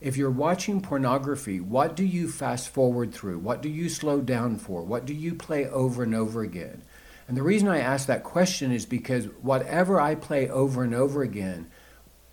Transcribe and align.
if 0.00 0.16
you're 0.16 0.30
watching 0.30 0.80
pornography, 0.80 1.60
what 1.60 1.96
do 1.96 2.04
you 2.04 2.28
fast 2.28 2.68
forward 2.68 3.12
through? 3.14 3.38
What 3.38 3.62
do 3.62 3.68
you 3.68 3.88
slow 3.88 4.20
down 4.20 4.58
for? 4.58 4.82
What 4.82 5.06
do 5.06 5.14
you 5.14 5.34
play 5.34 5.66
over 5.66 6.02
and 6.02 6.14
over 6.14 6.42
again? 6.42 6.82
And 7.28 7.36
the 7.36 7.42
reason 7.42 7.68
I 7.68 7.78
ask 7.78 8.06
that 8.06 8.22
question 8.22 8.70
is 8.70 8.86
because 8.86 9.26
whatever 9.40 10.00
I 10.00 10.14
play 10.14 10.48
over 10.48 10.84
and 10.84 10.94
over 10.94 11.22
again, 11.22 11.70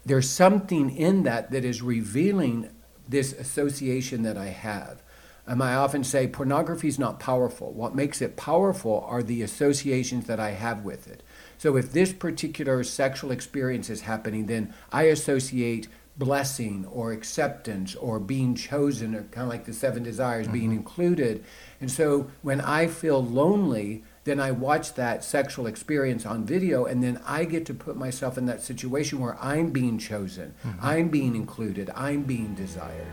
there's 0.06 0.30
something 0.30 0.96
in 0.96 1.24
that 1.24 1.52
that 1.52 1.66
is 1.66 1.82
revealing 1.82 2.70
this 3.08 3.34
association 3.34 4.24
that 4.24 4.38
I 4.38 4.48
have. 4.48 5.02
Um, 5.46 5.62
I 5.62 5.76
often 5.76 6.04
say 6.04 6.28
pornography 6.28 6.88
is 6.88 7.00
not 7.00 7.20
powerful. 7.20 7.74
What 7.74 7.96
makes 7.96 8.22
it 8.22 8.38
powerful 8.38 9.06
are 9.10 9.22
the 9.22 9.42
associations 9.42 10.26
that 10.28 10.40
I 10.40 10.52
have 10.52 10.86
with 10.86 11.08
it. 11.08 11.22
So 11.58 11.76
if 11.76 11.92
this 11.92 12.14
particular 12.14 12.84
sexual 12.84 13.32
experience 13.32 13.90
is 13.90 14.02
happening, 14.02 14.46
then 14.46 14.74
I 14.92 15.04
associate 15.04 15.88
blessing 16.18 16.86
or 16.92 17.12
acceptance 17.12 17.96
or 17.96 18.20
being 18.20 18.56
chosen, 18.56 19.16
or 19.16 19.24
kind 19.24 19.46
of 19.46 19.50
like 19.50 19.66
the 19.66 19.74
seven 19.74 20.04
desires, 20.04 20.46
mm-hmm. 20.46 20.54
being 20.54 20.72
included. 20.72 21.44
And 21.82 21.92
so 21.92 22.30
when 22.42 22.62
I 22.62 22.88
feel 22.88 23.24
lonely, 23.24 24.04
then 24.24 24.40
I 24.40 24.52
watch 24.52 24.94
that 24.94 25.24
sexual 25.24 25.68
experience 25.68 26.26
on 26.26 26.46
video, 26.46 26.86
and 26.86 27.04
then 27.04 27.20
I 27.26 27.46
get 27.46 27.66
to 27.66 27.74
put 27.74 27.98
myself 27.98 28.38
in 28.38 28.46
that 28.46 28.62
situation 28.62 29.20
where 29.20 29.38
I'm 29.42 29.72
being 29.72 29.98
chosen, 29.98 30.54
mm-hmm. 30.64 30.80
I'm 30.82 31.10
being 31.10 31.36
included, 31.36 31.90
I'm 31.96 32.24
being 32.24 32.54
desired. 32.54 33.08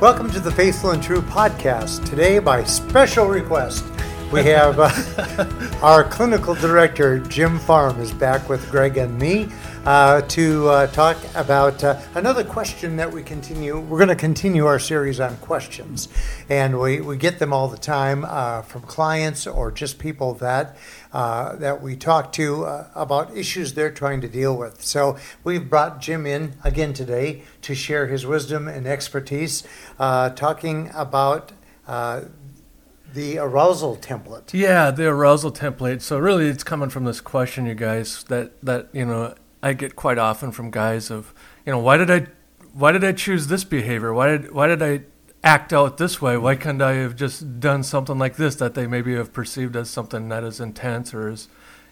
Welcome 0.00 0.30
to 0.30 0.38
the 0.38 0.52
Faithful 0.52 0.92
and 0.92 1.02
True 1.02 1.22
podcast. 1.22 2.08
Today, 2.08 2.38
by 2.38 2.62
special 2.62 3.26
request, 3.26 3.84
we 4.30 4.44
have 4.44 4.78
uh, 4.78 5.78
our 5.82 6.04
clinical 6.04 6.54
director, 6.54 7.18
Jim 7.18 7.58
Farm, 7.58 7.98
is 7.98 8.12
back 8.12 8.48
with 8.48 8.70
Greg 8.70 8.96
and 8.96 9.18
me 9.18 9.48
uh, 9.88 10.20
to 10.20 10.68
uh, 10.68 10.86
talk 10.88 11.16
about 11.34 11.82
uh, 11.82 11.98
another 12.14 12.44
question 12.44 12.96
that 12.98 13.10
we 13.10 13.22
continue. 13.22 13.80
We're 13.80 13.96
going 13.96 14.10
to 14.10 14.14
continue 14.14 14.66
our 14.66 14.78
series 14.78 15.18
on 15.18 15.38
questions, 15.38 16.08
and 16.50 16.78
we, 16.78 17.00
we 17.00 17.16
get 17.16 17.38
them 17.38 17.54
all 17.54 17.68
the 17.68 17.78
time 17.78 18.26
uh, 18.26 18.60
from 18.60 18.82
clients 18.82 19.46
or 19.46 19.72
just 19.72 19.98
people 19.98 20.34
that 20.34 20.76
uh, 21.14 21.56
that 21.56 21.80
we 21.80 21.96
talk 21.96 22.32
to 22.32 22.66
uh, 22.66 22.88
about 22.94 23.34
issues 23.34 23.72
they're 23.72 23.90
trying 23.90 24.20
to 24.20 24.28
deal 24.28 24.54
with. 24.54 24.84
So 24.84 25.16
we've 25.42 25.70
brought 25.70 26.02
Jim 26.02 26.26
in 26.26 26.52
again 26.62 26.92
today 26.92 27.44
to 27.62 27.74
share 27.74 28.08
his 28.08 28.26
wisdom 28.26 28.68
and 28.68 28.86
expertise, 28.86 29.66
talking 29.96 30.90
about 30.94 31.52
the 31.86 33.38
arousal 33.38 33.96
template. 33.96 34.52
Yeah, 34.52 34.90
the 34.90 35.06
arousal 35.06 35.50
template. 35.50 36.02
So 36.02 36.18
really, 36.18 36.48
it's 36.48 36.62
coming 36.62 36.90
from 36.90 37.04
this 37.04 37.22
question, 37.22 37.64
you 37.64 37.74
guys, 37.74 38.24
that 38.24 38.60
that 38.60 38.90
you 38.92 39.06
know 39.06 39.34
I 39.62 39.72
get 39.72 39.96
quite 39.96 40.18
often 40.18 40.52
from 40.52 40.70
guys 40.70 41.10
of, 41.10 41.34
you 41.66 41.72
know, 41.72 41.78
why 41.78 41.96
did 41.96 42.10
I, 42.10 42.26
why 42.72 42.92
did 42.92 43.04
I 43.04 43.12
choose 43.12 43.48
this 43.48 43.64
behavior? 43.64 44.12
Why 44.12 44.28
did, 44.28 44.52
why 44.52 44.66
did 44.68 44.82
I 44.82 45.02
act 45.42 45.72
out 45.72 45.98
this 45.98 46.20
way? 46.20 46.36
Why 46.36 46.54
couldn't 46.54 46.82
I 46.82 46.94
have 46.94 47.16
just 47.16 47.60
done 47.60 47.82
something 47.82 48.18
like 48.18 48.36
this 48.36 48.54
that 48.56 48.74
they 48.74 48.86
maybe 48.86 49.14
have 49.14 49.32
perceived 49.32 49.76
as 49.76 49.90
something 49.90 50.28
that 50.28 50.44
is 50.44 50.60
intense 50.60 51.12
or 51.12 51.28
as, 51.28 51.48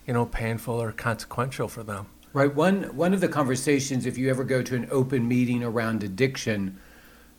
you 0.06 0.14
know, 0.14 0.26
painful 0.26 0.80
or 0.80 0.92
consequential 0.92 1.68
for 1.68 1.82
them? 1.82 2.06
Right. 2.32 2.54
One 2.54 2.94
one 2.94 3.14
of 3.14 3.22
the 3.22 3.28
conversations, 3.28 4.04
if 4.04 4.18
you 4.18 4.28
ever 4.28 4.44
go 4.44 4.60
to 4.60 4.76
an 4.76 4.88
open 4.90 5.26
meeting 5.26 5.64
around 5.64 6.02
addiction, 6.02 6.78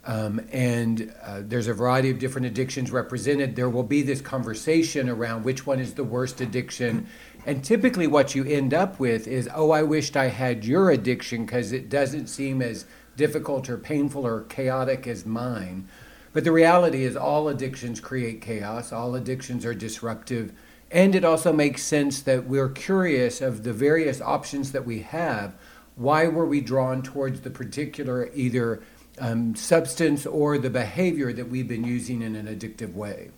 um, 0.07 0.41
and 0.51 1.13
uh, 1.21 1.41
there's 1.43 1.67
a 1.67 1.73
variety 1.73 2.09
of 2.09 2.17
different 2.17 2.47
addictions 2.47 2.91
represented, 2.91 3.55
there 3.55 3.69
will 3.69 3.83
be 3.83 4.01
this 4.01 4.21
conversation 4.21 5.07
around 5.09 5.43
which 5.43 5.67
one 5.67 5.79
is 5.79 5.93
the 5.93 6.03
worst 6.03 6.41
addiction 6.41 7.07
and 7.47 7.63
typically, 7.63 8.07
what 8.07 8.35
you 8.35 8.43
end 8.43 8.73
up 8.73 8.99
with 8.99 9.25
is, 9.25 9.49
oh, 9.55 9.71
I 9.71 9.81
wished 9.81 10.17
I 10.17 10.27
had 10.27 10.65
your 10.65 10.91
addiction 10.91 11.45
because 11.45 11.71
it 11.71 11.87
doesn't 11.87 12.27
seem 12.27 12.61
as 12.61 12.83
difficult 13.15 13.69
or 13.69 13.77
painful 13.77 14.27
or 14.27 14.41
chaotic 14.43 15.07
as 15.07 15.25
mine. 15.25 15.87
But 16.33 16.43
the 16.43 16.51
reality 16.51 17.05
is, 17.05 17.15
all 17.15 17.47
addictions 17.47 18.01
create 18.01 18.41
chaos, 18.41 18.91
all 18.91 19.15
addictions 19.15 19.65
are 19.65 19.73
disruptive. 19.73 20.51
And 20.91 21.15
it 21.15 21.23
also 21.23 21.53
makes 21.53 21.83
sense 21.83 22.19
that 22.23 22.47
we're 22.47 22.67
curious 22.67 23.39
of 23.39 23.63
the 23.63 23.71
various 23.71 24.19
options 24.19 24.73
that 24.73 24.85
we 24.85 25.03
have. 25.03 25.55
Why 25.95 26.27
were 26.27 26.45
we 26.45 26.59
drawn 26.59 27.01
towards 27.01 27.41
the 27.41 27.49
particular 27.49 28.29
either 28.33 28.83
um, 29.19 29.55
substance 29.55 30.25
or 30.25 30.57
the 30.57 30.69
behavior 30.69 31.31
that 31.31 31.47
we've 31.47 31.67
been 31.67 31.85
using 31.85 32.21
in 32.21 32.35
an 32.35 32.47
addictive 32.47 32.93
way? 32.93 33.29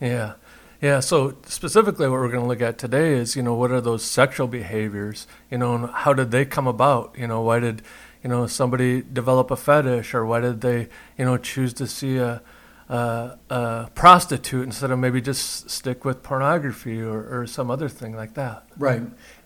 Yeah. 0.00 0.34
Yeah, 0.80 1.00
so 1.00 1.36
specifically 1.44 2.06
what 2.08 2.20
we're 2.20 2.28
going 2.28 2.42
to 2.42 2.48
look 2.48 2.60
at 2.60 2.78
today 2.78 3.14
is, 3.14 3.34
you 3.34 3.42
know, 3.42 3.54
what 3.54 3.72
are 3.72 3.80
those 3.80 4.04
sexual 4.04 4.46
behaviors, 4.46 5.26
you 5.50 5.58
know, 5.58 5.74
and 5.74 5.90
how 5.90 6.12
did 6.12 6.30
they 6.30 6.44
come 6.44 6.68
about? 6.68 7.14
You 7.18 7.26
know, 7.26 7.40
why 7.40 7.58
did, 7.58 7.82
you 8.22 8.30
know, 8.30 8.46
somebody 8.46 9.02
develop 9.02 9.50
a 9.50 9.56
fetish 9.56 10.14
or 10.14 10.24
why 10.24 10.38
did 10.40 10.60
they, 10.60 10.88
you 11.16 11.24
know, 11.24 11.36
choose 11.36 11.72
to 11.74 11.88
see 11.88 12.18
a, 12.18 12.40
a, 12.88 13.38
a 13.50 13.90
prostitute 13.96 14.62
instead 14.62 14.92
of 14.92 15.00
maybe 15.00 15.20
just 15.20 15.68
stick 15.68 16.04
with 16.04 16.22
pornography 16.22 17.02
or, 17.02 17.40
or 17.40 17.46
some 17.48 17.72
other 17.72 17.88
thing 17.88 18.14
like 18.14 18.34
that? 18.34 18.64
Right. 18.76 19.02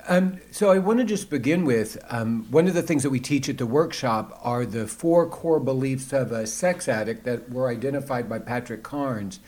Um, 0.09 0.39
so 0.51 0.71
I 0.71 0.79
want 0.79 0.99
to 0.99 1.05
just 1.07 1.31
begin 1.31 1.65
with 1.65 1.97
um, 2.11 2.47
one 2.51 2.69
of 2.69 2.75
the 2.75 2.83
things 2.83 3.05
that 3.05 3.11
we 3.11 3.21
teach 3.21 3.49
at 3.49 3.57
the 3.57 3.67
workshop 3.67 4.39
are 4.43 4.67
the 4.67 4.87
four 4.87 5.27
core 5.27 5.61
beliefs 5.61 6.13
of 6.13 6.31
a 6.31 6.47
sex 6.47 6.89
addict 6.89 7.25
that 7.25 7.49
were 7.49 7.71
identified 7.71 8.29
by 8.29 8.39
Patrick 8.39 8.83
Carnes. 8.83 9.41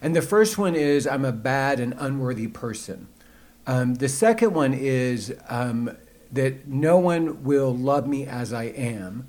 And 0.00 0.14
the 0.14 0.22
first 0.22 0.58
one 0.58 0.74
is 0.74 1.06
I'm 1.06 1.24
a 1.24 1.32
bad 1.32 1.80
and 1.80 1.94
unworthy 1.98 2.48
person. 2.48 3.08
Um, 3.66 3.96
the 3.96 4.08
second 4.08 4.54
one 4.54 4.72
is 4.72 5.34
um, 5.48 5.96
that 6.32 6.68
no 6.68 6.98
one 6.98 7.44
will 7.44 7.74
love 7.74 8.06
me 8.06 8.26
as 8.26 8.52
I 8.52 8.64
am. 8.64 9.28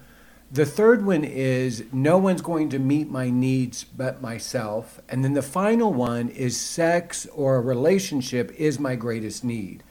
The 0.51 0.65
third 0.65 1.05
one 1.05 1.23
is 1.23 1.83
no 1.91 2.17
one's 2.17 2.41
going 2.41 2.69
to 2.69 2.79
meet 2.79 3.09
my 3.09 3.29
needs 3.29 3.83
but 3.83 4.21
myself. 4.21 4.99
And 5.07 5.23
then 5.23 5.33
the 5.33 5.43
final 5.43 5.93
one 5.93 6.29
is 6.29 6.59
sex 6.59 7.27
or 7.27 7.57
a 7.57 7.61
relationship 7.61 8.51
is 8.57 8.79
my 8.79 8.95
greatest 8.95 9.43
need. 9.43 9.83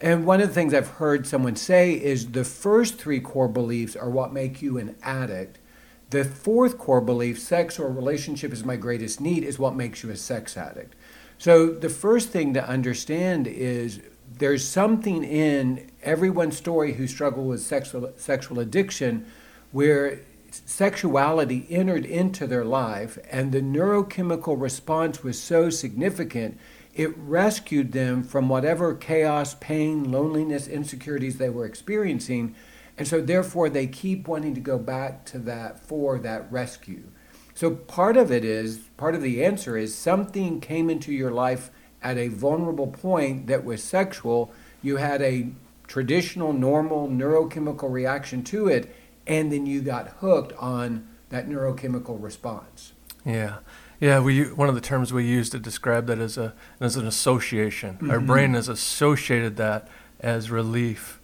And 0.00 0.26
one 0.26 0.40
of 0.40 0.48
the 0.48 0.54
things 0.54 0.74
I've 0.74 0.88
heard 0.88 1.28
someone 1.28 1.54
say 1.54 1.92
is 1.92 2.32
the 2.32 2.42
first 2.42 2.98
three 2.98 3.20
core 3.20 3.46
beliefs 3.46 3.94
are 3.94 4.10
what 4.10 4.32
make 4.32 4.60
you 4.60 4.76
an 4.76 4.96
addict. 5.04 5.58
The 6.12 6.26
fourth 6.26 6.76
core 6.76 7.00
belief, 7.00 7.40
sex 7.40 7.78
or 7.78 7.90
relationship 7.90 8.52
is 8.52 8.66
my 8.66 8.76
greatest 8.76 9.18
need, 9.18 9.44
is 9.44 9.58
what 9.58 9.74
makes 9.74 10.02
you 10.02 10.10
a 10.10 10.16
sex 10.16 10.58
addict. 10.58 10.94
So 11.38 11.70
the 11.70 11.88
first 11.88 12.28
thing 12.28 12.52
to 12.52 12.68
understand 12.68 13.46
is 13.46 13.98
there's 14.36 14.68
something 14.68 15.24
in 15.24 15.90
everyone's 16.02 16.58
story 16.58 16.92
who 16.92 17.06
struggle 17.06 17.44
with 17.44 17.62
sexual 17.62 18.12
sexual 18.18 18.60
addiction 18.60 19.24
where 19.70 20.20
sexuality 20.50 21.66
entered 21.70 22.04
into 22.04 22.46
their 22.46 22.64
life 22.64 23.18
and 23.30 23.50
the 23.50 23.62
neurochemical 23.62 24.60
response 24.60 25.24
was 25.24 25.42
so 25.42 25.70
significant 25.70 26.58
it 26.94 27.16
rescued 27.16 27.92
them 27.92 28.22
from 28.22 28.50
whatever 28.50 28.94
chaos, 28.94 29.54
pain, 29.54 30.12
loneliness, 30.12 30.68
insecurities 30.68 31.38
they 31.38 31.48
were 31.48 31.64
experiencing 31.64 32.54
and 32.98 33.08
so, 33.08 33.20
therefore, 33.20 33.70
they 33.70 33.86
keep 33.86 34.28
wanting 34.28 34.54
to 34.54 34.60
go 34.60 34.78
back 34.78 35.24
to 35.26 35.38
that 35.40 35.80
for 35.80 36.18
that 36.18 36.50
rescue. 36.52 37.04
So, 37.54 37.70
part 37.70 38.16
of 38.16 38.30
it 38.30 38.44
is, 38.44 38.78
part 38.96 39.14
of 39.14 39.22
the 39.22 39.44
answer 39.44 39.76
is 39.76 39.94
something 39.94 40.60
came 40.60 40.90
into 40.90 41.12
your 41.12 41.30
life 41.30 41.70
at 42.02 42.18
a 42.18 42.28
vulnerable 42.28 42.88
point 42.88 43.46
that 43.46 43.64
was 43.64 43.82
sexual. 43.82 44.52
You 44.82 44.96
had 44.96 45.22
a 45.22 45.48
traditional, 45.86 46.52
normal 46.52 47.08
neurochemical 47.08 47.90
reaction 47.90 48.42
to 48.44 48.68
it, 48.68 48.94
and 49.26 49.52
then 49.52 49.66
you 49.66 49.80
got 49.80 50.08
hooked 50.20 50.52
on 50.54 51.06
that 51.28 51.48
neurochemical 51.48 52.22
response. 52.22 52.92
Yeah. 53.24 53.58
Yeah, 54.00 54.18
we 54.18 54.50
one 54.50 54.68
of 54.68 54.74
the 54.74 54.80
terms 54.80 55.12
we 55.12 55.24
use 55.24 55.48
to 55.50 55.60
describe 55.60 56.08
that 56.08 56.18
as 56.18 56.36
a 56.36 56.54
as 56.80 56.96
an 56.96 57.06
association. 57.06 57.94
Mm-hmm. 57.94 58.10
Our 58.10 58.20
brain 58.20 58.54
has 58.54 58.68
associated 58.68 59.56
that 59.58 59.86
as 60.18 60.50
relief 60.50 61.20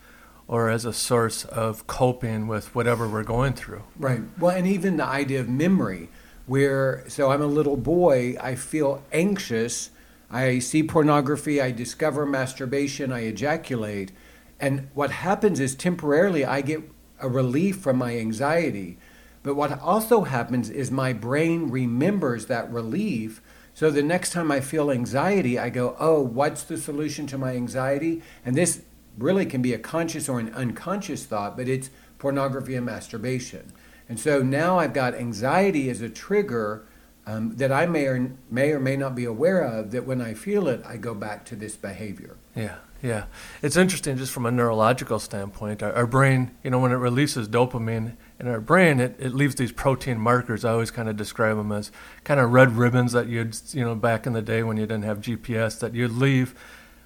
or 0.49 0.71
as 0.71 0.87
a 0.87 0.93
source 0.93 1.45
of 1.45 1.87
coping 1.87 2.49
with 2.49 2.75
whatever 2.75 3.07
we're 3.07 3.23
going 3.23 3.53
through. 3.53 3.83
Right. 3.99 4.23
Well, 4.39 4.57
and 4.57 4.67
even 4.67 4.97
the 4.97 5.05
idea 5.05 5.41
of 5.41 5.49
memory, 5.49 6.09
where, 6.47 7.05
so 7.07 7.31
I'm 7.31 7.43
a 7.43 7.47
little 7.47 7.77
boy, 7.77 8.35
I 8.41 8.55
feel 8.55 9.03
anxious, 9.13 9.91
I 10.31 10.59
see 10.59 10.83
pornography, 10.83 11.61
I 11.61 11.71
discover 11.71 12.25
masturbation, 12.25 13.13
I 13.13 13.21
ejaculate. 13.21 14.11
And 14.59 14.89
what 14.95 15.11
happens 15.11 15.61
is 15.61 15.75
temporarily 15.75 16.47
I 16.47 16.63
get 16.63 16.83
a 17.21 17.29
relief 17.29 17.77
from 17.77 17.99
my 17.99 18.17
anxiety. 18.17 18.97
But 19.43 19.55
what 19.55 19.79
also 19.81 20.23
happens 20.23 20.71
is 20.71 20.91
my 20.91 21.13
brain 21.13 21.71
remembers 21.71 22.47
that 22.47 22.71
relief. 22.73 23.43
So 23.75 23.91
the 23.91 24.03
next 24.03 24.33
time 24.33 24.51
I 24.51 24.61
feel 24.61 24.91
anxiety, 24.91 25.59
I 25.59 25.69
go, 25.71 25.97
oh, 26.01 26.21
what's 26.21 26.63
the 26.65 26.79
solution 26.79 27.27
to 27.29 27.39
my 27.39 27.55
anxiety? 27.55 28.23
And 28.45 28.57
this 28.57 28.83
really 29.19 29.47
can 29.47 29.63
be 29.63 29.73
a 29.73 29.79
conscious 29.79 30.29
or 30.29 30.41
an 30.41 30.53
unconscious 30.55 31.25
thought, 31.27 31.57
but 31.57 31.69
it's 31.69 31.91
pornography 32.19 32.75
and 32.75 32.87
masturbation. 32.87 33.73
And 34.09 34.19
so 34.19 34.43
now 34.43 34.79
I've 34.79 34.95
got 34.95 35.15
anxiety 35.15 35.91
as 35.91 36.01
a 36.01 36.09
trigger 36.09 36.87
um, 37.27 37.57
that 37.57 37.71
I 37.71 37.85
may 37.85 38.07
or 38.07 38.33
may 38.51 38.73
or 38.73 38.81
may 38.81 38.97
not 38.97 39.15
be 39.15 39.27
aware 39.27 39.61
of. 39.61 39.91
That 39.91 40.07
when 40.07 40.21
I 40.21 40.33
feel 40.33 40.67
it, 40.67 40.83
I 40.87 40.97
go 40.97 41.15
back 41.15 41.45
to 41.47 41.57
this 41.57 41.77
behavior. 41.77 42.37
Yeah, 42.57 42.77
yeah. 43.03 43.27
It's 43.61 43.77
interesting 43.77 44.17
just 44.17 44.33
from 44.33 44.47
a 44.47 44.51
neurological 44.51 45.19
standpoint. 45.19 45.83
Our, 45.83 45.93
our 45.93 46.07
brain, 46.07 46.53
you 46.65 46.71
know, 46.71 46.79
when 46.79 46.91
it 46.91 46.97
releases 46.97 47.47
dopamine 47.47 48.17
in 48.41 48.49
our 48.49 48.63
brain, 48.63 48.99
it, 48.99 49.15
it 49.19 49.35
leaves 49.35 49.57
these 49.57 49.73
protein 49.73 50.19
markers. 50.19 50.65
I 50.65 50.73
always 50.73 50.91
kind 50.91 51.07
of 51.07 51.19
describe 51.19 51.59
them 51.59 51.71
as 51.71 51.93
kind 52.25 52.41
of 52.41 52.51
red 52.51 52.77
ribbons 52.79 53.13
that 53.13 53.27
you'd, 53.27 53.55
you 53.75 53.85
know, 53.85 53.95
back 53.95 54.27
in 54.27 54.33
the 54.33 54.43
day 54.43 54.63
when 54.63 54.79
you 54.79 54.87
didn't 54.87 55.05
have 55.05 55.21
GPS, 55.21 55.79
that 55.81 55.95
you'd 55.95 56.13
leave 56.13 56.55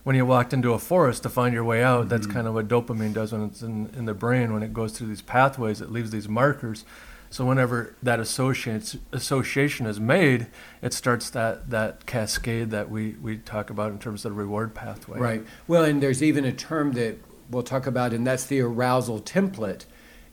when 0.05 0.17
you 0.17 0.27
walked 0.27 0.53
into 0.53 0.73
a 0.73 0.79
forest 0.79 1.23
to 1.23 1.29
find 1.29 1.55
your 1.55 1.65
way 1.65 1.83
out. 1.83 2.01
Mm-hmm. 2.01 2.09
That's 2.09 2.27
kind 2.27 2.47
of 2.47 2.55
what 2.55 2.69
dopamine 2.69 3.15
does 3.15 3.33
when 3.33 3.45
it's 3.45 3.63
in, 3.63 3.91
in 3.97 4.05
the 4.05 4.15
brain. 4.15 4.53
When 4.53 4.63
it 4.63 4.73
goes 4.73 4.97
through 4.97 5.09
these 5.09 5.23
pathways, 5.23 5.81
it 5.81 5.91
leaves 5.91 6.11
these 6.11 6.29
markers. 6.29 6.85
So 7.31 7.47
whenever 7.47 7.95
that 8.03 8.21
association 8.21 9.87
is 9.87 10.01
made, 10.01 10.49
it 10.83 10.93
starts 10.93 11.31
that, 11.31 11.71
that 11.71 12.05
cascade 12.05 12.71
that 12.73 12.91
we, 12.91 13.13
we 13.23 13.39
talk 13.39 13.71
about 13.71 13.91
in 13.91 13.99
terms 13.99 14.27
of 14.27 14.33
the 14.33 14.37
reward 14.37 14.75
pathway. 14.75 15.19
Right. 15.19 15.47
Well, 15.67 15.83
and 15.83 16.03
there's 16.03 16.23
even 16.23 16.45
a 16.45 16.53
term 16.53 16.93
that 16.93 17.17
we'll 17.51 17.63
talk 17.63 17.87
about, 17.87 18.13
and 18.13 18.27
that's 18.27 18.45
the 18.45 18.61
arousal 18.61 19.19
template. 19.19 19.87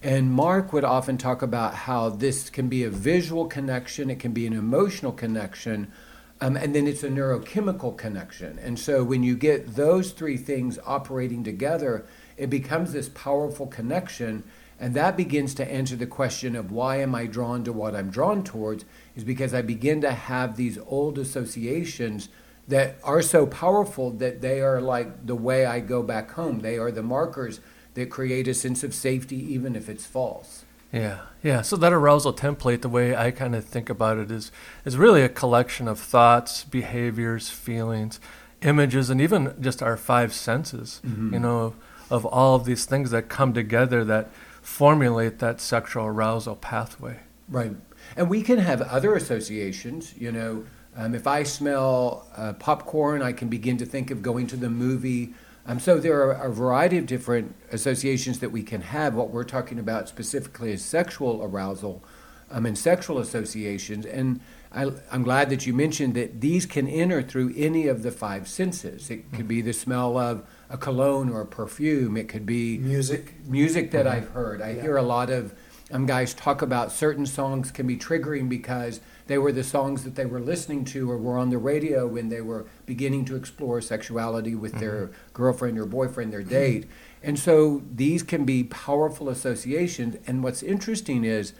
And 0.04 0.34
Mark 0.34 0.74
would 0.74 0.84
often 0.84 1.18
talk 1.18 1.42
about 1.42 1.74
how 1.74 2.10
this 2.10 2.50
can 2.50 2.68
be 2.68 2.84
a 2.84 2.90
visual 2.90 3.46
connection, 3.46 4.10
it 4.10 4.20
can 4.20 4.34
be 4.34 4.46
an 4.46 4.54
emotional 4.54 5.14
connection, 5.14 5.94
um, 6.42 6.56
and 6.56 6.74
then 6.74 6.88
it's 6.88 7.04
a 7.04 7.10
neurochemical 7.10 7.98
connection. 7.98 8.60
And 8.60 8.80
so 8.80 9.04
when 9.04 9.24
you 9.24 9.36
get 9.36 9.76
those 9.76 10.12
three 10.12 10.38
things 10.38 10.80
operating 10.86 11.44
together, 11.44 12.06
it 12.38 12.50
becomes 12.50 12.94
this 12.94 13.10
powerful 13.10 13.68
connection. 13.68 14.44
And 14.80 14.94
that 14.96 15.18
begins 15.18 15.54
to 15.56 15.70
answer 15.70 15.98
the 15.98 16.08
question 16.08 16.56
of 16.56 16.72
why 16.72 17.02
am 17.02 17.14
I 17.14 17.26
drawn 17.26 17.66
to 17.66 17.74
what 17.74 17.94
I'm 17.94 18.10
drawn 18.10 18.44
towards, 18.44 18.86
is 19.16 19.26
because 19.26 19.54
I 19.54 19.62
begin 19.62 20.00
to 20.02 20.12
have 20.12 20.56
these 20.56 20.78
old 20.88 21.18
associations 21.18 22.30
that 22.70 22.98
are 23.04 23.22
so 23.22 23.46
powerful 23.46 24.12
that 24.12 24.42
they 24.42 24.62
are 24.62 24.80
like 24.80 25.26
the 25.26 25.36
way 25.36 25.66
I 25.66 25.82
go 25.82 26.02
back 26.04 26.32
home. 26.32 26.60
They 26.60 26.78
are 26.78 26.92
the 26.92 27.04
markers 27.04 27.60
that 27.96 28.10
create 28.10 28.48
a 28.48 28.54
sense 28.54 28.84
of 28.84 28.94
safety, 28.94 29.38
even 29.54 29.76
if 29.76 29.90
it's 29.90 30.06
false. 30.06 30.64
Yeah, 30.92 31.20
yeah. 31.44 31.62
So 31.62 31.76
that 31.78 31.94
arousal 31.94 32.34
template, 32.34 32.82
the 32.82 32.90
way 32.90 33.16
I 33.16 33.32
kind 33.32 33.56
of 33.56 33.64
think 33.66 33.90
about 33.90 34.18
it, 34.18 34.32
is 34.32 34.52
is 34.86 34.98
really 34.98 35.22
a 35.22 35.30
collection 35.30 35.88
of 35.88 36.00
thoughts, 36.00 36.64
behaviors, 36.64 37.50
feelings, 37.50 38.20
images, 38.62 39.10
and 39.10 39.22
even 39.22 39.56
just 39.60 39.84
our 39.84 39.98
five 39.98 40.34
senses. 40.34 41.02
Mm-hmm. 41.06 41.34
You 41.34 41.40
know, 41.40 41.60
of, 41.60 41.76
of 42.10 42.26
all 42.26 42.56
of 42.56 42.66
these 42.66 42.86
things 42.86 43.12
that 43.12 43.30
come 43.30 43.54
together 43.54 44.04
that 44.06 44.30
formulate 44.62 45.40
that 45.40 45.62
sexual 45.62 46.06
arousal 46.06 46.56
pathway. 46.56 47.20
Right, 47.48 47.76
and 48.18 48.30
we 48.30 48.42
can 48.42 48.58
have 48.58 48.82
other 48.82 49.16
associations. 49.16 50.16
You 50.18 50.32
know, 50.32 50.66
um, 50.96 51.14
if 51.14 51.28
I 51.28 51.44
smell 51.44 52.28
uh, 52.36 52.54
popcorn, 52.54 53.22
I 53.22 53.32
can 53.32 53.48
begin 53.48 53.78
to 53.78 53.86
think 53.86 54.10
of 54.10 54.24
going 54.24 54.48
to 54.48 54.58
the 54.58 54.70
movie. 54.70 55.34
Um, 55.66 55.80
so 55.80 56.00
there 56.00 56.22
are 56.22 56.32
a 56.32 56.52
variety 56.52 56.98
of 56.98 57.06
different 57.06 57.56
associations 57.72 58.40
that 58.40 58.52
we 58.52 58.64
can 58.64 58.82
have. 58.82 59.14
What 59.14 59.30
we're 59.30 59.44
talking 59.44 59.78
about 59.78 60.10
specifically 60.10 60.72
is 60.72 60.84
sexual 60.84 61.44
arousal 61.44 62.04
um, 62.52 62.66
and 62.66 62.78
sexual 62.78 63.20
associations. 63.20 64.06
And 64.06 64.40
I, 64.72 64.92
am 65.12 65.24
glad 65.24 65.50
that 65.50 65.66
you 65.66 65.74
mentioned 65.74 66.16
that 66.16 66.42
these 66.42 66.66
can 66.66 66.88
enter 66.88 67.22
through 67.22 67.54
any 67.56 67.88
of 67.88 68.04
the 68.04 68.12
five 68.12 68.48
senses. 68.48 69.10
It 69.10 69.32
could 69.34 69.48
be 69.48 69.62
the 69.62 69.74
smell 69.74 70.18
of 70.18 70.48
a 70.70 70.78
cologne 70.78 71.30
or 71.30 71.42
a 71.42 71.46
perfume. 71.46 72.18
It 72.18 72.30
could 72.30 72.46
be 72.46 72.78
music. 72.78 73.36
Music 73.46 73.92
that 73.92 74.06
mm-hmm. 74.06 74.16
I've 74.16 74.30
heard. 74.30 74.62
I 74.62 74.72
yeah. 74.72 74.82
hear 74.82 74.98
a 74.98 75.04
lot 75.04 75.30
of 75.30 75.54
um, 75.92 76.06
guys 76.06 76.34
talk 76.34 76.62
about 76.62 76.92
certain 76.92 77.26
songs 77.26 77.72
can 77.72 77.88
be 77.88 77.98
triggering 77.98 78.48
because 78.48 79.02
they 79.30 79.38
were 79.38 79.52
the 79.52 79.64
songs 79.64 80.04
that 80.06 80.16
they 80.16 80.26
were 80.26 80.40
listening 80.40 80.84
to 80.84 81.10
or 81.10 81.16
were 81.16 81.38
on 81.38 81.52
the 81.52 81.58
radio 81.60 82.08
when 82.08 82.30
they 82.30 82.42
were 82.42 82.66
beginning 82.88 83.24
to 83.26 83.36
explore 83.36 83.80
sexuality 83.80 84.56
with 84.56 84.72
mm-hmm. 84.72 84.82
their 84.82 85.12
girlfriend 85.34 85.78
or 85.78 85.86
boyfriend, 85.86 86.34
their 86.34 86.42
date. 86.42 86.88
And 87.22 87.38
so 87.38 87.84
these 87.94 88.24
can 88.24 88.44
be 88.44 88.64
powerful 88.64 89.30
associations. 89.30 90.18
And 90.26 90.44
what's 90.44 90.64
interesting 90.64 91.24
is 91.24 91.54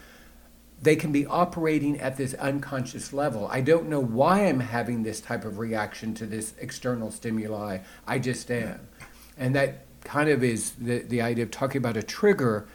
they 0.82 0.96
can 0.96 1.12
be 1.12 1.24
operating 1.24 2.00
at 2.00 2.16
this 2.16 2.34
unconscious 2.34 3.12
level. 3.12 3.46
I 3.46 3.60
don't 3.60 3.88
know 3.88 4.00
why 4.00 4.46
I'm 4.46 4.58
having 4.58 5.04
this 5.04 5.20
type 5.20 5.44
of 5.44 5.58
reaction 5.58 6.12
to 6.14 6.26
this 6.26 6.54
external 6.58 7.12
stimuli. 7.12 7.78
I 8.04 8.18
just 8.18 8.50
am. 8.50 8.80
And 9.38 9.54
that 9.54 9.86
kind 10.02 10.28
of 10.28 10.42
is 10.42 10.72
the, 10.72 10.98
the 11.02 11.22
idea 11.22 11.44
of 11.44 11.52
talking 11.52 11.78
about 11.78 11.96
a 11.96 12.02
trigger 12.02 12.66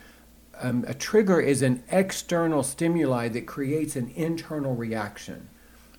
um, 0.61 0.85
a 0.87 0.93
trigger 0.93 1.39
is 1.39 1.61
an 1.61 1.83
external 1.91 2.63
stimuli 2.63 3.27
that 3.29 3.45
creates 3.45 3.95
an 3.95 4.11
internal 4.15 4.75
reaction. 4.75 5.49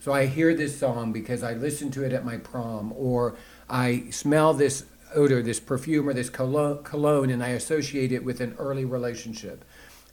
So 0.01 0.13
I 0.13 0.27
hear 0.27 0.55
this 0.55 0.79
song 0.79 1.13
because 1.13 1.43
I 1.43 1.55
listened 1.55 1.93
to 1.95 2.05
it 2.05 2.13
at 2.13 2.25
my 2.25 2.37
prom, 2.37 2.93
or 2.97 3.37
I 3.69 4.05
smell 4.11 4.55
this 4.55 4.85
odor, 5.15 5.43
this 5.43 5.59
perfume, 5.59 6.09
or 6.09 6.13
this 6.13 6.31
cologne, 6.31 7.31
and 7.31 7.43
I 7.43 7.49
associate 7.49 8.13
it 8.13 8.25
with 8.25 8.41
an 8.41 8.55
early 8.59 8.85
relationship. 8.85 9.65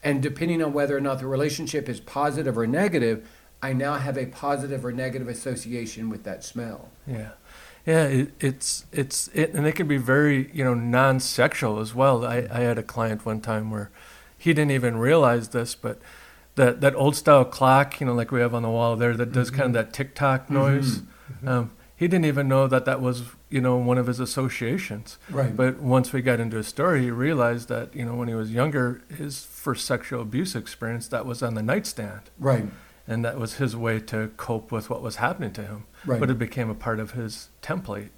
And 0.04 0.22
depending 0.22 0.64
on 0.64 0.74
whether 0.74 0.98
or 0.98 1.02
not 1.02 1.20
the 1.20 1.28
relationship 1.28 1.88
is 1.88 2.00
positive 2.00 2.58
or 2.58 2.68
negative, 2.68 3.28
I 3.62 3.74
now 3.74 3.96
have 3.96 4.18
a 4.18 4.26
positive 4.26 4.84
or 4.84 4.92
negative 4.92 5.28
association 5.28 6.10
with 6.10 6.24
that 6.24 6.44
smell. 6.44 6.90
Yeah. 7.08 7.30
Yeah, 7.86 8.06
it, 8.06 8.32
it's 8.40 8.86
it's 8.94 9.30
it, 9.34 9.54
and 9.54 9.68
it 9.68 9.74
can 9.74 9.90
be 9.90 9.98
very 9.98 10.50
you 10.54 10.64
know 10.64 10.74
non-sexual 10.74 11.80
as 11.80 11.94
well. 11.94 12.26
I, 12.26 12.48
I 12.50 12.62
had 12.62 12.78
a 12.78 12.84
client 12.84 13.26
one 13.26 13.42
time 13.42 13.72
where 13.72 13.92
he 14.44 14.54
didn't 14.54 14.72
even 14.72 14.98
realize 14.98 15.50
this, 15.50 15.74
but 15.74 16.00
that 16.56 16.82
that 16.82 16.94
old 16.96 17.16
style 17.16 17.46
clock, 17.46 18.02
you 18.02 18.06
know, 18.06 18.14
like 18.14 18.30
we 18.30 18.42
have 18.42 18.54
on 18.54 18.64
the 18.64 18.70
wall 18.70 18.98
there, 18.98 19.16
that 19.16 19.32
does 19.32 19.50
mm-hmm. 19.50 19.62
kind 19.62 19.68
of 19.68 19.86
that 19.86 19.94
tick 19.94 20.16
tock 20.16 20.44
mm-hmm. 20.44 20.54
noise. 20.56 20.98
Mm-hmm. 20.98 21.48
Um, 21.48 21.72
he 21.96 22.10
didn't 22.10 22.26
even 22.26 22.50
know 22.50 22.68
that 22.68 22.84
that 22.84 23.00
was, 23.00 23.24
you 23.50 23.62
know, 23.62 23.78
one 23.78 23.98
of 23.98 24.08
his 24.08 24.20
associations. 24.20 25.18
Right. 25.30 25.56
But 25.56 25.80
once 25.80 26.12
we 26.12 26.22
got 26.22 26.42
into 26.42 26.58
his 26.58 26.68
story, 26.68 27.04
he 27.04 27.10
realized 27.10 27.70
that, 27.70 27.96
you 27.96 28.04
know, 28.04 28.16
when 28.16 28.28
he 28.28 28.34
was 28.34 28.52
younger, 28.52 29.02
his 29.16 29.46
first 29.46 29.86
sexual 29.86 30.22
abuse 30.22 30.58
experience 30.58 31.08
that 31.08 31.26
was 31.26 31.42
on 31.42 31.54
the 31.54 31.64
nightstand. 31.64 32.24
Right. 32.38 32.66
And 33.08 33.24
that 33.24 33.40
was 33.40 33.54
his 33.54 33.78
way 33.78 34.02
to 34.02 34.32
cope 34.36 34.74
with 34.74 34.90
what 34.90 35.02
was 35.02 35.18
happening 35.18 35.54
to 35.54 35.62
him. 35.62 35.86
Right. 36.06 36.20
But 36.20 36.30
it 36.30 36.38
became 36.38 36.70
a 36.70 36.76
part 36.76 37.00
of 37.00 37.12
his 37.12 37.48
template. 37.62 38.10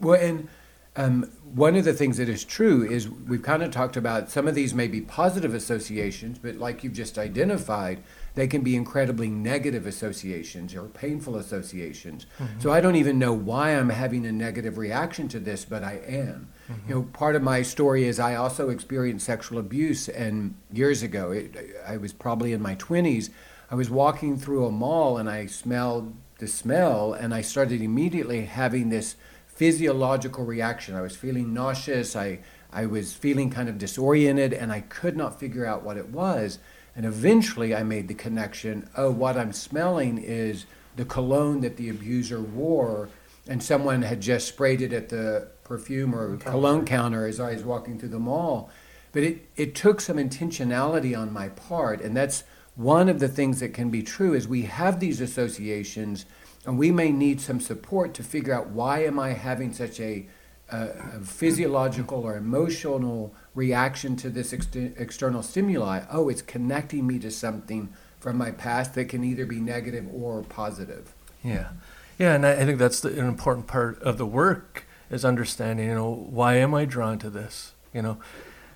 Well, 0.00 0.18
and 0.18 0.48
um, 0.96 1.30
one 1.54 1.76
of 1.76 1.84
the 1.84 1.92
things 1.92 2.16
that 2.16 2.28
is 2.28 2.44
true 2.44 2.82
is 2.82 3.08
we've 3.08 3.42
kind 3.42 3.62
of 3.62 3.70
talked 3.70 3.96
about 3.96 4.30
some 4.30 4.48
of 4.48 4.54
these 4.54 4.74
may 4.74 4.88
be 4.88 5.00
positive 5.00 5.54
associations, 5.54 6.38
but 6.38 6.56
like 6.56 6.82
you've 6.82 6.92
just 6.92 7.18
identified, 7.18 8.02
they 8.34 8.46
can 8.46 8.62
be 8.62 8.76
incredibly 8.76 9.28
negative 9.28 9.86
associations 9.86 10.74
or 10.74 10.84
painful 10.84 11.36
associations. 11.36 12.26
Mm-hmm. 12.38 12.60
So 12.60 12.72
I 12.72 12.80
don't 12.80 12.96
even 12.96 13.18
know 13.18 13.32
why 13.32 13.70
I'm 13.70 13.90
having 13.90 14.26
a 14.26 14.32
negative 14.32 14.76
reaction 14.76 15.28
to 15.28 15.38
this, 15.38 15.64
but 15.64 15.82
I 15.82 16.00
am. 16.06 16.48
Mm-hmm. 16.70 16.88
You 16.88 16.94
know, 16.94 17.02
part 17.12 17.36
of 17.36 17.42
my 17.42 17.62
story 17.62 18.04
is 18.04 18.18
I 18.18 18.34
also 18.34 18.68
experienced 18.68 19.24
sexual 19.24 19.58
abuse, 19.58 20.08
and 20.08 20.54
years 20.72 21.02
ago, 21.02 21.30
it, 21.32 21.56
I 21.86 21.96
was 21.96 22.12
probably 22.12 22.52
in 22.52 22.60
my 22.60 22.74
20s. 22.76 23.30
I 23.70 23.74
was 23.74 23.88
walking 23.88 24.36
through 24.36 24.66
a 24.66 24.70
mall 24.70 25.16
and 25.18 25.28
I 25.28 25.46
smelled 25.46 26.14
the 26.38 26.46
smell, 26.46 27.14
and 27.14 27.32
I 27.32 27.40
started 27.40 27.80
immediately 27.80 28.44
having 28.44 28.90
this 28.90 29.16
physiological 29.56 30.44
reaction. 30.44 30.94
I 30.94 31.00
was 31.00 31.16
feeling 31.16 31.52
nauseous. 31.52 32.14
I, 32.14 32.40
I 32.72 32.86
was 32.86 33.14
feeling 33.14 33.50
kind 33.50 33.68
of 33.68 33.78
disoriented, 33.78 34.52
and 34.52 34.70
I 34.70 34.82
could 34.82 35.16
not 35.16 35.40
figure 35.40 35.66
out 35.66 35.82
what 35.82 35.96
it 35.96 36.10
was. 36.10 36.58
And 36.94 37.04
eventually 37.04 37.74
I 37.74 37.82
made 37.82 38.08
the 38.08 38.14
connection 38.14 38.88
oh, 38.96 39.10
what 39.10 39.36
I'm 39.36 39.52
smelling 39.52 40.18
is 40.18 40.66
the 40.96 41.04
cologne 41.04 41.60
that 41.62 41.76
the 41.76 41.88
abuser 41.88 42.40
wore, 42.40 43.08
and 43.48 43.62
someone 43.62 44.02
had 44.02 44.20
just 44.20 44.46
sprayed 44.48 44.82
it 44.82 44.92
at 44.92 45.08
the 45.08 45.48
perfume 45.64 46.14
or 46.14 46.36
cologne 46.36 46.84
counter 46.84 47.26
as 47.26 47.40
I 47.40 47.52
was 47.52 47.64
walking 47.64 47.98
through 47.98 48.10
the 48.10 48.18
mall. 48.18 48.70
But 49.12 49.22
it, 49.22 49.46
it 49.56 49.74
took 49.74 50.00
some 50.00 50.18
intentionality 50.18 51.18
on 51.18 51.32
my 51.32 51.48
part, 51.48 52.02
and 52.02 52.14
that's 52.16 52.44
one 52.74 53.08
of 53.08 53.20
the 53.20 53.28
things 53.28 53.60
that 53.60 53.72
can 53.72 53.88
be 53.88 54.02
true 54.02 54.34
is 54.34 54.46
we 54.46 54.62
have 54.62 55.00
these 55.00 55.22
associations 55.22 56.26
and 56.66 56.78
we 56.78 56.90
may 56.90 57.12
need 57.12 57.40
some 57.40 57.60
support 57.60 58.12
to 58.14 58.22
figure 58.22 58.52
out 58.52 58.68
why 58.68 59.04
am 59.04 59.18
I 59.18 59.30
having 59.30 59.72
such 59.72 60.00
a, 60.00 60.26
a 60.68 61.20
physiological 61.20 62.18
or 62.18 62.36
emotional 62.36 63.32
reaction 63.54 64.16
to 64.16 64.28
this 64.28 64.52
ex- 64.52 64.74
external 64.74 65.42
stimuli. 65.42 66.02
Oh, 66.10 66.28
it's 66.28 66.42
connecting 66.42 67.06
me 67.06 67.20
to 67.20 67.30
something 67.30 67.88
from 68.18 68.36
my 68.36 68.50
past 68.50 68.94
that 68.94 69.08
can 69.08 69.22
either 69.22 69.46
be 69.46 69.60
negative 69.60 70.06
or 70.12 70.42
positive. 70.42 71.14
Yeah, 71.44 71.68
yeah, 72.18 72.34
and 72.34 72.44
I, 72.44 72.52
I 72.52 72.64
think 72.64 72.78
that's 72.78 73.00
the, 73.00 73.10
an 73.10 73.26
important 73.26 73.68
part 73.68 74.02
of 74.02 74.18
the 74.18 74.26
work 74.26 74.84
is 75.08 75.24
understanding. 75.24 75.86
You 75.86 75.94
know, 75.94 76.12
why 76.12 76.56
am 76.56 76.74
I 76.74 76.84
drawn 76.84 77.18
to 77.20 77.30
this? 77.30 77.72
You 77.94 78.02
know, 78.02 78.18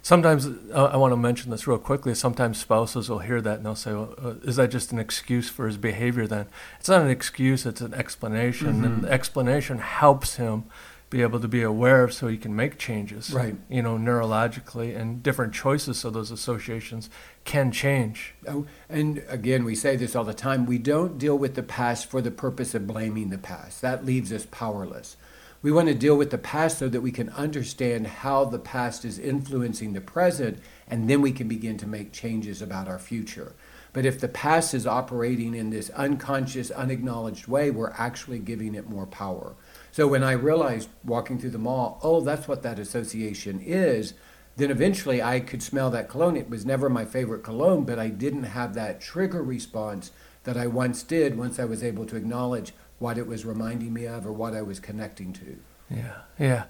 sometimes 0.02 0.46
uh, 0.46 0.90
I 0.92 0.96
want 0.96 1.12
to 1.12 1.16
mention 1.16 1.50
this 1.50 1.66
real 1.66 1.78
quickly. 1.78 2.14
Sometimes 2.14 2.58
spouses 2.58 3.08
will 3.08 3.20
hear 3.20 3.40
that 3.40 3.58
and 3.58 3.66
they'll 3.66 3.74
say, 3.74 3.92
well, 3.92 4.14
uh, 4.22 4.34
"Is 4.42 4.56
that 4.56 4.70
just 4.70 4.92
an 4.92 4.98
excuse 4.98 5.48
for 5.48 5.66
his 5.66 5.76
behavior?" 5.76 6.26
Then 6.26 6.46
it's 6.78 6.88
not 6.88 7.02
an 7.02 7.10
excuse; 7.10 7.66
it's 7.66 7.80
an 7.80 7.94
explanation, 7.94 8.74
mm-hmm. 8.74 8.84
and 8.84 9.02
the 9.02 9.10
explanation 9.10 9.78
helps 9.78 10.36
him 10.36 10.64
be 11.10 11.22
able 11.22 11.40
to 11.40 11.48
be 11.48 11.62
aware 11.62 12.04
of 12.04 12.12
so 12.12 12.28
he 12.28 12.38
can 12.38 12.54
make 12.54 12.78
changes. 12.78 13.32
Right. 13.32 13.56
You 13.68 13.82
know, 13.82 13.98
neurologically 13.98 14.96
and 14.96 15.22
different 15.22 15.52
choices 15.52 15.98
so 15.98 16.08
those 16.08 16.30
associations 16.30 17.10
can 17.44 17.72
change. 17.72 18.34
Oh, 18.46 18.66
and 18.88 19.24
again, 19.28 19.64
we 19.64 19.74
say 19.74 19.96
this 19.96 20.14
all 20.14 20.22
the 20.22 20.32
time. 20.32 20.66
We 20.66 20.78
don't 20.78 21.18
deal 21.18 21.36
with 21.36 21.56
the 21.56 21.64
past 21.64 22.08
for 22.08 22.22
the 22.22 22.30
purpose 22.30 22.76
of 22.76 22.86
blaming 22.86 23.30
the 23.30 23.38
past. 23.38 23.82
That 23.82 24.06
leaves 24.06 24.32
us 24.32 24.46
powerless. 24.46 25.16
We 25.62 25.70
want 25.70 25.88
to 25.88 25.94
deal 25.94 26.16
with 26.16 26.30
the 26.30 26.38
past 26.38 26.78
so 26.78 26.88
that 26.88 27.02
we 27.02 27.12
can 27.12 27.28
understand 27.30 28.06
how 28.06 28.46
the 28.46 28.58
past 28.58 29.04
is 29.04 29.18
influencing 29.18 29.92
the 29.92 30.00
present, 30.00 30.58
and 30.88 31.08
then 31.08 31.20
we 31.20 31.32
can 31.32 31.48
begin 31.48 31.76
to 31.78 31.86
make 31.86 32.12
changes 32.12 32.62
about 32.62 32.88
our 32.88 32.98
future. 32.98 33.52
But 33.92 34.06
if 34.06 34.18
the 34.18 34.28
past 34.28 34.72
is 34.72 34.86
operating 34.86 35.54
in 35.54 35.68
this 35.68 35.90
unconscious, 35.90 36.70
unacknowledged 36.70 37.46
way, 37.46 37.70
we're 37.70 37.92
actually 37.98 38.38
giving 38.38 38.74
it 38.74 38.88
more 38.88 39.06
power. 39.06 39.54
So 39.92 40.08
when 40.08 40.22
I 40.22 40.32
realized 40.32 40.88
walking 41.04 41.38
through 41.38 41.50
the 41.50 41.58
mall, 41.58 42.00
oh, 42.02 42.22
that's 42.22 42.48
what 42.48 42.62
that 42.62 42.78
association 42.78 43.60
is, 43.60 44.14
then 44.56 44.70
eventually 44.70 45.22
I 45.22 45.40
could 45.40 45.62
smell 45.62 45.90
that 45.90 46.08
cologne. 46.08 46.38
It 46.38 46.48
was 46.48 46.64
never 46.64 46.88
my 46.88 47.04
favorite 47.04 47.42
cologne, 47.42 47.84
but 47.84 47.98
I 47.98 48.08
didn't 48.08 48.44
have 48.44 48.72
that 48.74 49.02
trigger 49.02 49.42
response 49.42 50.10
that 50.44 50.56
I 50.56 50.68
once 50.68 51.02
did 51.02 51.36
once 51.36 51.58
I 51.58 51.66
was 51.66 51.84
able 51.84 52.06
to 52.06 52.16
acknowledge 52.16 52.72
what 53.00 53.18
it 53.18 53.26
was 53.26 53.44
reminding 53.44 53.92
me 53.92 54.06
of 54.06 54.24
or 54.24 54.32
what 54.32 54.54
I 54.54 54.62
was 54.62 54.78
connecting 54.78 55.32
to. 55.32 55.56
Yeah, 55.90 56.18
yeah. 56.38 56.64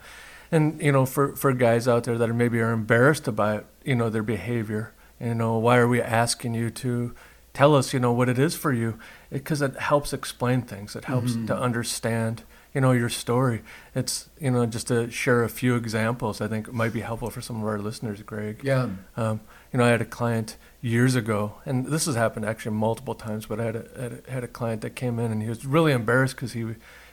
And, 0.51 0.81
you 0.81 0.91
know, 0.91 1.05
for, 1.05 1.37
for 1.37 1.53
guys 1.53 1.87
out 1.87 2.05
there 2.05 2.17
that 2.17 2.31
are 2.31 2.35
maybe 2.35 2.61
are 2.61 2.73
embarrassed 2.73 3.29
about, 3.29 3.67
you 3.85 3.95
know, 3.95 4.09
their 4.09 4.23
behavior, 4.23 4.95
you 5.21 5.35
know, 5.35 5.59
why 5.59 5.77
are 5.77 5.89
we 5.89 6.01
asking 6.01 6.55
you 6.55 6.71
to 6.71 7.15
tell 7.53 7.75
us, 7.75 7.93
you 7.93 8.01
know, 8.01 8.13
what 8.13 8.29
it 8.29 8.39
is 8.39 8.57
for 8.57 8.73
you? 8.73 8.99
Because 9.31 9.61
it, 9.61 9.73
it, 9.73 9.81
helps 9.81 10.13
explain 10.13 10.63
things. 10.63 10.97
It 10.97 11.05
helps 11.05 11.33
mm-hmm. 11.33 11.47
to 11.47 11.57
understand, 11.57 12.45
you 12.73 12.81
know, 12.81 12.93
your 12.93 13.09
story. 13.09 13.63
It's, 13.95 14.29
you 14.41 14.51
know, 14.51 14.65
just 14.67 14.89
to 14.89 15.11
share 15.11 15.43
a 15.43 15.49
few 15.49 15.75
examples, 15.77 16.41
I 16.41 16.49
think 16.49 16.69
it 16.69 16.75
might 16.75 16.93
be 16.93 17.01
helpful 17.01 17.31
for 17.31 17.41
some 17.41 17.61
of 17.61 17.69
our 17.69 17.79
listeners, 17.79 18.23
Greg. 18.23 18.61
Yeah. 18.63 18.89
Um, 19.17 19.41
you 19.73 19.79
know, 19.79 19.85
I 19.85 19.89
had 19.89 20.01
a 20.01 20.07
client 20.07 20.57
years 20.83 21.15
ago, 21.15 21.55
and 21.67 21.87
this 21.87 22.07
has 22.07 22.15
happened 22.15 22.47
actually 22.47 22.75
multiple 22.75 23.15
times, 23.15 23.47
but 23.47 23.61
I 23.61 23.65
had 23.65 23.77
a, 23.77 24.01
had 24.01 24.13
a, 24.13 24.31
had 24.31 24.45
a 24.45 24.49
client 24.49 24.81
that 24.83 24.97
came 24.97 25.19
in 25.19 25.31
and 25.31 25.43
he 25.43 25.49
was 25.49 25.67
really 25.67 25.93
embarrassed 25.93 26.37
because 26.37 26.53
he, 26.53 26.67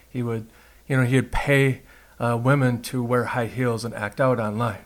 he 0.08 0.22
would, 0.22 0.46
you 0.86 0.96
know, 0.96 1.04
he'd 1.04 1.30
pay 1.30 1.82
uh, 2.18 2.38
women 2.42 2.80
to 2.82 3.02
wear 3.02 3.24
high 3.24 3.46
heels 3.46 3.84
and 3.84 3.94
act 3.94 4.20
out 4.20 4.40
online. 4.40 4.84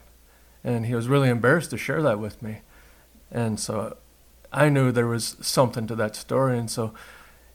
And 0.65 0.87
he 0.87 0.95
was 0.95 1.09
really 1.09 1.29
embarrassed 1.29 1.71
to 1.71 1.79
share 1.79 2.03
that 2.03 2.19
with 2.19 2.43
me. 2.43 2.61
And 3.31 3.59
so 3.59 3.97
I 4.53 4.69
knew 4.69 4.93
there 4.93 5.07
was 5.07 5.37
something 5.41 5.87
to 5.87 5.95
that 5.97 6.17
story. 6.17 6.59
And 6.59 6.71
so, 6.71 6.93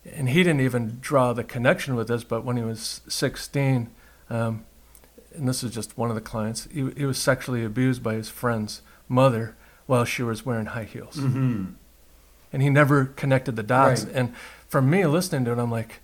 and 0.05 0.29
he 0.29 0.43
didn't 0.43 0.61
even 0.61 0.97
draw 1.01 1.33
the 1.33 1.43
connection 1.43 1.95
with 1.95 2.07
this, 2.07 2.23
but 2.23 2.43
when 2.43 2.57
he 2.57 2.63
was 2.63 3.01
16, 3.07 3.89
um, 4.29 4.65
and 5.35 5.47
this 5.47 5.63
is 5.63 5.73
just 5.73 5.97
one 5.97 6.09
of 6.09 6.15
the 6.15 6.21
clients, 6.21 6.67
he, 6.71 6.89
he 6.97 7.05
was 7.05 7.17
sexually 7.17 7.63
abused 7.63 8.01
by 8.01 8.15
his 8.15 8.29
friend's 8.29 8.81
mother 9.07 9.55
while 9.87 10.05
she 10.05 10.21
was 10.21 10.45
wearing 10.45 10.67
high 10.67 10.83
heels. 10.83 11.15
Mm-hmm. 11.15 11.65
And 12.53 12.61
he 12.61 12.69
never 12.69 13.05
connected 13.05 13.55
the 13.55 13.63
dots. 13.63 14.05
Right. 14.05 14.15
And 14.15 14.35
for 14.67 14.81
me, 14.81 15.05
listening 15.05 15.45
to 15.45 15.51
it, 15.51 15.57
I'm 15.57 15.71
like, 15.71 16.01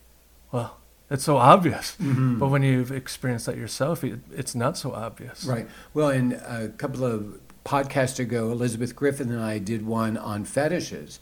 well, 0.52 0.78
it's 1.10 1.24
so 1.24 1.38
obvious. 1.38 1.96
Mm-hmm. 2.02 2.40
But 2.40 2.48
when 2.48 2.64
you've 2.64 2.92
experienced 2.92 3.46
that 3.46 3.58
yourself, 3.58 4.04
it, 4.04 4.20
it's 4.32 4.56
not 4.56 4.78
so 4.78 4.94
obvious. 4.94 5.46
Right. 5.46 5.68
Well, 5.94 6.10
in 6.10 6.34
a 6.46 6.70
couple 6.70 7.06
of 7.06 7.40
podcasts 7.66 8.20
ago, 8.20 8.52
Elizabeth 8.52 8.96
Griffin 8.96 9.32
and 9.32 9.42
I 9.42 9.60
did 9.60 9.86
one 9.86 10.18
on 10.18 10.44
fetishes. 10.44 11.20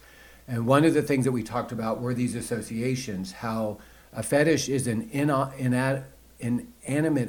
And 0.47 0.65
one 0.65 0.85
of 0.85 0.93
the 0.93 1.01
things 1.01 1.25
that 1.25 1.31
we 1.31 1.43
talked 1.43 1.71
about 1.71 2.01
were 2.01 2.13
these 2.13 2.35
associations, 2.35 3.33
how 3.33 3.77
a 4.11 4.23
fetish 4.23 4.69
is 4.69 4.87
an 4.87 5.09
inanimate 5.11 6.05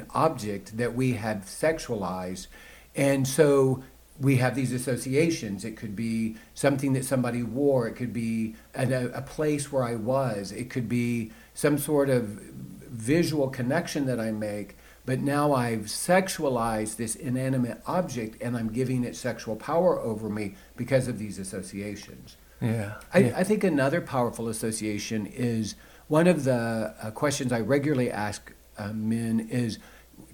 object 0.09 0.77
that 0.77 0.95
we 0.95 1.13
have 1.13 1.45
sexualized. 1.45 2.47
And 2.95 3.27
so 3.27 3.83
we 4.19 4.37
have 4.37 4.55
these 4.55 4.71
associations. 4.71 5.65
It 5.65 5.75
could 5.75 5.95
be 5.95 6.37
something 6.53 6.93
that 6.93 7.05
somebody 7.05 7.43
wore, 7.43 7.87
it 7.87 7.95
could 7.95 8.13
be 8.13 8.55
a, 8.75 9.07
a 9.07 9.21
place 9.21 9.71
where 9.71 9.83
I 9.83 9.95
was, 9.95 10.51
it 10.51 10.69
could 10.69 10.87
be 10.87 11.31
some 11.53 11.77
sort 11.77 12.09
of 12.09 12.25
visual 12.25 13.49
connection 13.49 14.05
that 14.05 14.19
I 14.19 14.31
make. 14.31 14.77
But 15.05 15.19
now 15.19 15.53
I've 15.53 15.81
sexualized 15.81 16.95
this 16.95 17.15
inanimate 17.15 17.81
object 17.85 18.41
and 18.41 18.55
I'm 18.55 18.71
giving 18.71 19.03
it 19.03 19.15
sexual 19.15 19.55
power 19.55 19.99
over 19.99 20.29
me 20.29 20.55
because 20.77 21.09
of 21.09 21.19
these 21.19 21.39
associations. 21.39 22.37
Yeah. 22.61 22.93
I, 23.13 23.17
yeah. 23.19 23.33
I 23.35 23.43
think 23.43 23.65
another 23.65 23.99
powerful 23.99 24.47
association 24.47 25.25
is 25.25 25.75
one 26.07 26.27
of 26.27 26.45
the 26.45 26.95
uh, 27.01 27.11
questions 27.11 27.51
I 27.51 27.59
regularly 27.59 28.09
ask 28.09 28.53
uh, 28.77 28.93
men 28.93 29.41
is 29.51 29.79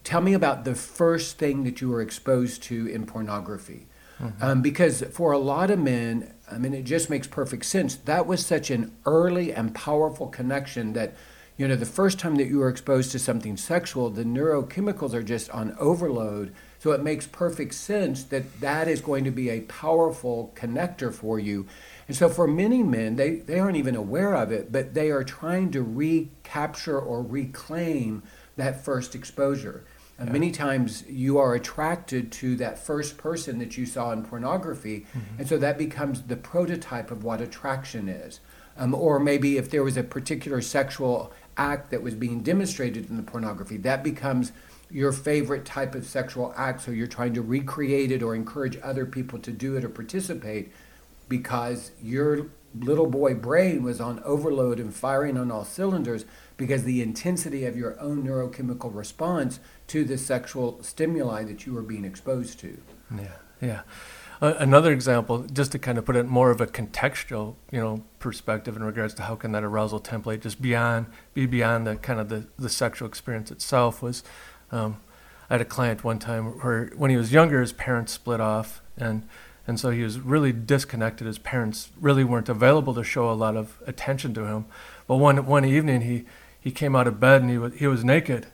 tell 0.09 0.21
me 0.21 0.33
about 0.33 0.65
the 0.65 0.73
first 0.73 1.37
thing 1.37 1.63
that 1.65 1.81
you 1.81 1.87
were 1.87 2.01
exposed 2.01 2.63
to 2.63 2.87
in 2.87 3.05
pornography. 3.05 3.85
Mm-hmm. 4.19 4.43
Um, 4.43 4.61
because 4.63 5.03
for 5.11 5.33
a 5.33 5.37
lot 5.37 5.69
of 5.69 5.77
men, 5.77 6.33
I 6.51 6.57
mean, 6.57 6.73
it 6.73 6.81
just 6.81 7.11
makes 7.11 7.27
perfect 7.27 7.63
sense. 7.65 7.95
That 7.95 8.25
was 8.25 8.43
such 8.43 8.71
an 8.71 8.91
early 9.05 9.53
and 9.53 9.75
powerful 9.75 10.25
connection 10.25 10.93
that, 10.93 11.13
you 11.57 11.67
know, 11.67 11.75
the 11.75 11.85
first 11.85 12.17
time 12.17 12.37
that 12.37 12.47
you 12.47 12.57
were 12.57 12.69
exposed 12.69 13.11
to 13.11 13.19
something 13.19 13.55
sexual, 13.55 14.09
the 14.09 14.23
neurochemicals 14.23 15.13
are 15.13 15.21
just 15.21 15.47
on 15.51 15.77
overload. 15.79 16.55
So 16.79 16.91
it 16.91 17.03
makes 17.03 17.27
perfect 17.27 17.75
sense 17.75 18.23
that 18.23 18.61
that 18.61 18.87
is 18.87 19.01
going 19.01 19.25
to 19.25 19.31
be 19.31 19.51
a 19.51 19.61
powerful 19.61 20.51
connector 20.55 21.13
for 21.13 21.37
you. 21.37 21.67
And 22.07 22.17
so 22.17 22.29
for 22.29 22.47
many 22.47 22.81
men, 22.81 23.15
they, 23.15 23.35
they 23.35 23.59
aren't 23.59 23.77
even 23.77 23.95
aware 23.95 24.33
of 24.33 24.51
it, 24.51 24.71
but 24.71 24.95
they 24.95 25.11
are 25.11 25.23
trying 25.23 25.69
to 25.73 25.83
recapture 25.83 26.99
or 26.99 27.21
reclaim 27.21 28.23
that 28.57 28.83
first 28.83 29.13
exposure. 29.13 29.85
Yeah. 30.19 30.31
many 30.31 30.51
times 30.51 31.03
you 31.07 31.37
are 31.37 31.55
attracted 31.55 32.31
to 32.33 32.55
that 32.57 32.77
first 32.77 33.17
person 33.17 33.59
that 33.59 33.77
you 33.77 33.85
saw 33.85 34.11
in 34.11 34.23
pornography, 34.23 35.01
mm-hmm. 35.01 35.39
and 35.39 35.47
so 35.47 35.57
that 35.57 35.77
becomes 35.77 36.23
the 36.23 36.35
prototype 36.35 37.11
of 37.11 37.23
what 37.23 37.41
attraction 37.41 38.09
is. 38.09 38.39
Um, 38.77 38.93
or 38.93 39.19
maybe 39.19 39.57
if 39.57 39.69
there 39.69 39.83
was 39.83 39.97
a 39.97 40.03
particular 40.03 40.61
sexual 40.61 41.33
act 41.57 41.91
that 41.91 42.01
was 42.01 42.15
being 42.15 42.41
demonstrated 42.41 43.09
in 43.09 43.17
the 43.17 43.23
pornography, 43.23 43.77
that 43.77 44.03
becomes 44.03 44.51
your 44.91 45.11
favorite 45.11 45.65
type 45.65 45.95
of 45.95 46.05
sexual 46.05 46.53
act, 46.57 46.81
so 46.81 46.91
you're 46.91 47.07
trying 47.07 47.33
to 47.33 47.41
recreate 47.41 48.11
it 48.11 48.23
or 48.23 48.35
encourage 48.35 48.77
other 48.81 49.05
people 49.05 49.37
to 49.39 49.51
do 49.51 49.75
it 49.75 49.83
or 49.83 49.89
participate 49.89 50.71
because 51.27 51.91
your 52.01 52.47
little 52.77 53.07
boy 53.07 53.33
brain 53.33 53.83
was 53.83 53.99
on 53.99 54.19
overload 54.23 54.79
and 54.79 54.93
firing 54.93 55.37
on 55.37 55.51
all 55.51 55.65
cylinders 55.65 56.25
because 56.59 56.83
the 56.83 57.01
intensity 57.01 57.65
of 57.65 57.77
your 57.77 57.99
own 58.01 58.21
neurochemical 58.21 58.93
response 58.93 59.61
to 59.87 60.03
the 60.03 60.17
sexual 60.17 60.83
stimuli 60.83 61.43
that 61.45 61.65
you 61.65 61.75
are 61.77 61.81
being 61.81 62.03
exposed 62.03 62.59
to. 62.59 62.77
Yeah, 63.15 63.37
yeah. 63.61 63.81
Uh, 64.41 64.53
another 64.59 64.91
example, 64.91 65.39
just 65.51 65.71
to 65.71 65.79
kind 65.79 65.97
of 65.97 66.05
put 66.05 66.17
it 66.17 66.25
more 66.25 66.51
of 66.51 66.59
a 66.59 66.67
contextual, 66.67 67.55
you 67.71 67.79
know, 67.79 68.03
perspective 68.19 68.75
in 68.75 68.83
regards 68.83 69.13
to 69.13 69.23
how 69.23 69.35
can 69.35 69.53
that 69.53 69.63
arousal 69.63 70.01
template 70.01 70.41
just 70.41 70.61
beyond 70.61 71.07
be 71.33 71.45
beyond 71.45 71.87
the 71.87 71.95
kind 71.95 72.19
of 72.19 72.27
the, 72.27 72.45
the 72.57 72.69
sexual 72.69 73.07
experience 73.07 73.51
itself 73.51 74.01
was. 74.01 74.21
Um, 74.71 74.97
I 75.49 75.55
had 75.55 75.61
a 75.61 75.65
client 75.65 76.03
one 76.03 76.19
time 76.19 76.59
where 76.59 76.91
when 76.95 77.09
he 77.09 77.17
was 77.17 77.31
younger, 77.31 77.61
his 77.61 77.71
parents 77.73 78.11
split 78.11 78.41
off, 78.41 78.81
and 78.97 79.25
and 79.65 79.79
so 79.79 79.91
he 79.91 80.03
was 80.03 80.19
really 80.19 80.51
disconnected. 80.51 81.25
His 81.25 81.39
parents 81.39 81.89
really 81.99 82.23
weren't 82.23 82.49
available 82.49 82.93
to 82.95 83.03
show 83.03 83.31
a 83.31 83.33
lot 83.33 83.55
of 83.55 83.81
attention 83.87 84.33
to 84.35 84.45
him. 84.45 84.65
But 85.07 85.15
one 85.17 85.45
one 85.45 85.65
evening, 85.65 86.01
he 86.01 86.25
he 86.59 86.71
came 86.71 86.95
out 86.95 87.07
of 87.07 87.19
bed 87.19 87.41
and 87.41 87.49
he 87.49 87.57
was 87.57 87.73
he 87.75 87.87
was 87.87 88.03
naked, 88.03 88.47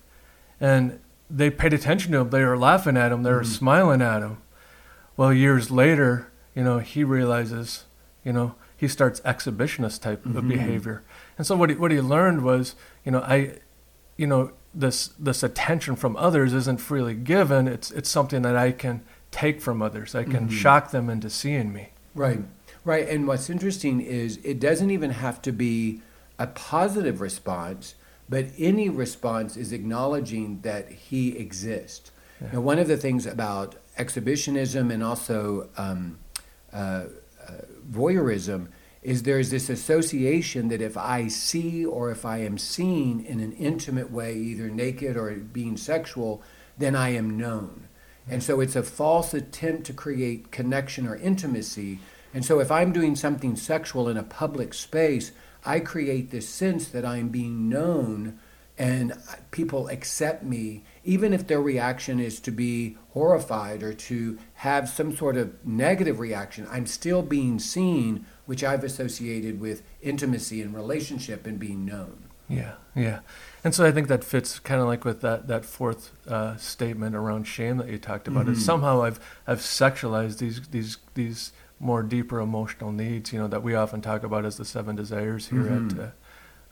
and 0.60 1.00
they 1.30 1.50
paid 1.50 1.74
attention 1.74 2.12
to 2.12 2.20
him. 2.20 2.30
They 2.30 2.44
were 2.44 2.58
laughing 2.58 2.98
at 2.98 3.12
him. 3.12 3.24
They 3.24 3.32
were 3.32 3.42
mm-hmm. 3.42 3.52
smiling 3.52 4.02
at 4.02 4.22
him. 4.22 4.38
Well, 5.18 5.34
years 5.34 5.72
later, 5.72 6.32
you 6.54 6.64
know, 6.64 6.80
he 6.80 7.04
realizes, 7.04 7.86
you 8.24 8.34
know, 8.34 8.56
he 8.76 8.88
starts 8.88 9.22
exhibitionist 9.22 10.02
type 10.02 10.24
mm-hmm. 10.24 10.38
of 10.38 10.48
behavior. 10.48 11.04
And 11.38 11.48
so 11.48 11.56
what 11.56 11.70
he, 11.70 11.76
what 11.76 11.92
he 11.92 12.02
learned 12.02 12.44
was, 12.44 12.76
you 13.04 13.12
know, 13.12 13.22
I, 13.22 13.60
you 14.18 14.28
know, 14.28 14.52
this 14.74 15.08
this 15.20 15.42
attention 15.42 15.96
from 15.96 16.18
others 16.18 16.54
isn't 16.54 16.82
freely 16.82 17.14
given. 17.14 17.68
It's 17.68 17.92
it's 17.92 18.10
something 18.10 18.42
that 18.42 18.56
I 18.56 18.72
can 18.72 19.04
take 19.32 19.62
from 19.62 19.82
others. 19.82 20.14
I 20.16 20.24
can 20.24 20.48
mm-hmm. 20.48 20.50
shock 20.50 20.92
them 20.92 21.10
into 21.10 21.30
seeing 21.30 21.72
me. 21.74 21.90
Right, 22.14 22.42
right. 22.84 23.08
And 23.08 23.28
what's 23.28 23.50
interesting 23.50 24.02
is 24.02 24.38
it 24.44 24.60
doesn't 24.60 24.92
even 24.92 25.12
have 25.12 25.42
to 25.44 25.52
be 25.52 26.02
a 26.38 26.48
positive 26.48 27.22
response 27.22 27.96
but 28.28 28.48
any 28.58 28.90
response 28.90 29.56
is 29.56 29.72
acknowledging 29.72 30.62
that 30.62 30.90
he 30.90 31.38
exists. 31.38 32.12
Yeah. 32.42 32.50
Now, 32.54 32.62
one 32.62 32.80
of 32.80 32.88
the 32.88 32.98
things 32.98 33.26
about 33.26 33.76
exhibitionism 33.98 34.92
and 34.92 35.04
also 35.04 35.70
um, 35.78 36.20
uh, 36.74 37.06
uh, 37.48 37.52
voyeurism 37.90 38.68
is 39.04 39.24
there's 39.24 39.52
this 39.52 39.70
association 39.70 40.70
that 40.70 40.82
if 40.82 40.98
I 40.98 41.28
see 41.28 41.86
or 41.86 42.10
if 42.10 42.26
I 42.26 42.40
am 42.40 42.58
seen 42.58 43.24
in 43.24 43.40
an 43.40 43.52
intimate 43.54 44.12
way, 44.12 44.36
either 44.36 44.70
naked 44.70 45.16
or 45.16 45.32
being 45.36 45.78
sexual, 45.78 46.42
then 46.78 46.96
I 46.96 47.10
am 47.10 47.38
known. 47.38 47.88
And 48.28 48.42
so 48.42 48.60
it's 48.60 48.76
a 48.76 48.82
false 48.82 49.36
attempt 49.36 49.86
to 49.86 49.94
create 49.94 50.52
connection 50.52 51.06
or 51.06 51.16
intimacy. 51.16 52.00
And 52.34 52.44
so 52.44 52.60
if 52.60 52.72
I'm 52.72 52.92
doing 52.92 53.16
something 53.16 53.56
sexual 53.56 54.10
in 54.10 54.18
a 54.18 54.24
public 54.24 54.74
space, 54.74 55.32
I 55.66 55.80
create 55.80 56.32
this 56.32 56.48
sense 56.48 56.88
that 56.90 57.06
I'm 57.06 57.30
being 57.30 57.70
known 57.70 58.40
and 58.78 59.14
people 59.52 59.88
accept 59.88 60.44
me, 60.44 60.84
even 61.04 61.34
if 61.34 61.48
their 61.48 61.62
reaction 61.62 62.20
is 62.20 62.40
to 62.42 62.52
be 62.52 62.98
horrified 63.12 63.82
or 63.82 63.94
to 63.94 64.38
have 64.56 64.90
some 64.90 65.16
sort 65.16 65.38
of 65.38 65.66
negative 65.66 66.20
reaction, 66.20 66.68
I'm 66.70 66.86
still 66.86 67.22
being 67.22 67.58
seen, 67.60 68.26
which 68.46 68.64
I've 68.64 68.84
associated 68.84 69.62
with 69.62 69.84
intimacy 70.02 70.62
and 70.62 70.76
relationship 70.76 71.48
and 71.48 71.58
being 71.58 71.86
known. 71.86 72.26
Yeah, 72.50 72.74
yeah. 72.94 73.20
And 73.64 73.74
so 73.74 73.86
I 73.86 73.92
think 73.92 74.08
that 74.10 74.24
fits 74.24 74.60
kind 74.60 74.82
of 74.82 74.88
like 74.88 75.06
with 75.06 75.22
that, 75.22 75.48
that 75.48 75.66
fourth 75.66 76.12
uh, 76.28 76.58
statement 76.58 77.16
around 77.16 77.46
shame 77.46 77.78
that 77.78 77.88
you 77.88 77.98
talked 77.98 78.28
about. 78.28 78.44
Mm-hmm. 78.44 78.54
Is 78.54 78.66
somehow 78.66 79.02
I've, 79.04 79.20
I've 79.48 79.60
sexualized 79.60 80.38
these, 80.38 80.62
these, 80.68 80.98
these 81.16 81.54
more 81.80 82.04
deeper 82.04 82.40
emotional 82.40 82.92
needs, 82.92 83.34
you 83.34 83.40
know, 83.40 83.48
that 83.48 83.64
we 83.64 83.76
often 83.76 84.02
talk 84.02 84.24
about 84.24 84.46
as 84.46 84.58
the 84.58 84.66
seven 84.66 84.96
desires 84.96 85.50
here 85.50 85.64
mm-hmm. 85.64 86.00
at 86.00 86.08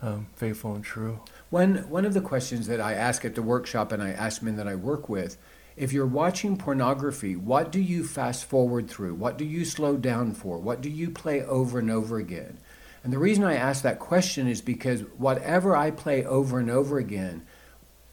uh, 0.01 0.07
um, 0.07 0.27
Faithful 0.35 0.75
and 0.75 0.83
True. 0.83 1.19
One, 1.49 1.89
one 1.89 2.05
of 2.05 2.13
the 2.13 2.21
questions 2.21 2.67
that 2.67 2.81
I 2.81 2.93
ask 2.93 3.25
at 3.25 3.35
the 3.35 3.41
workshop 3.41 3.91
and 3.91 4.01
I 4.01 4.11
ask 4.11 4.41
men 4.41 4.55
that 4.57 4.67
I 4.67 4.75
work 4.75 5.09
with 5.09 5.37
if 5.75 5.91
you're 5.91 6.05
watching 6.05 6.57
pornography, 6.57 7.35
what 7.35 7.71
do 7.71 7.79
you 7.79 8.03
fast 8.03 8.45
forward 8.45 8.89
through? 8.89 9.15
What 9.15 9.37
do 9.37 9.45
you 9.45 9.65
slow 9.65 9.97
down 9.97 10.33
for? 10.33 10.59
What 10.59 10.81
do 10.81 10.89
you 10.89 11.09
play 11.09 11.43
over 11.43 11.79
and 11.79 11.89
over 11.89 12.17
again? 12.17 12.59
And 13.03 13.11
the 13.11 13.17
reason 13.17 13.43
I 13.43 13.55
ask 13.55 13.81
that 13.83 13.99
question 13.99 14.47
is 14.47 14.61
because 14.61 15.01
whatever 15.17 15.75
I 15.75 15.91
play 15.91 16.23
over 16.23 16.59
and 16.59 16.69
over 16.69 16.99
again, 16.99 17.45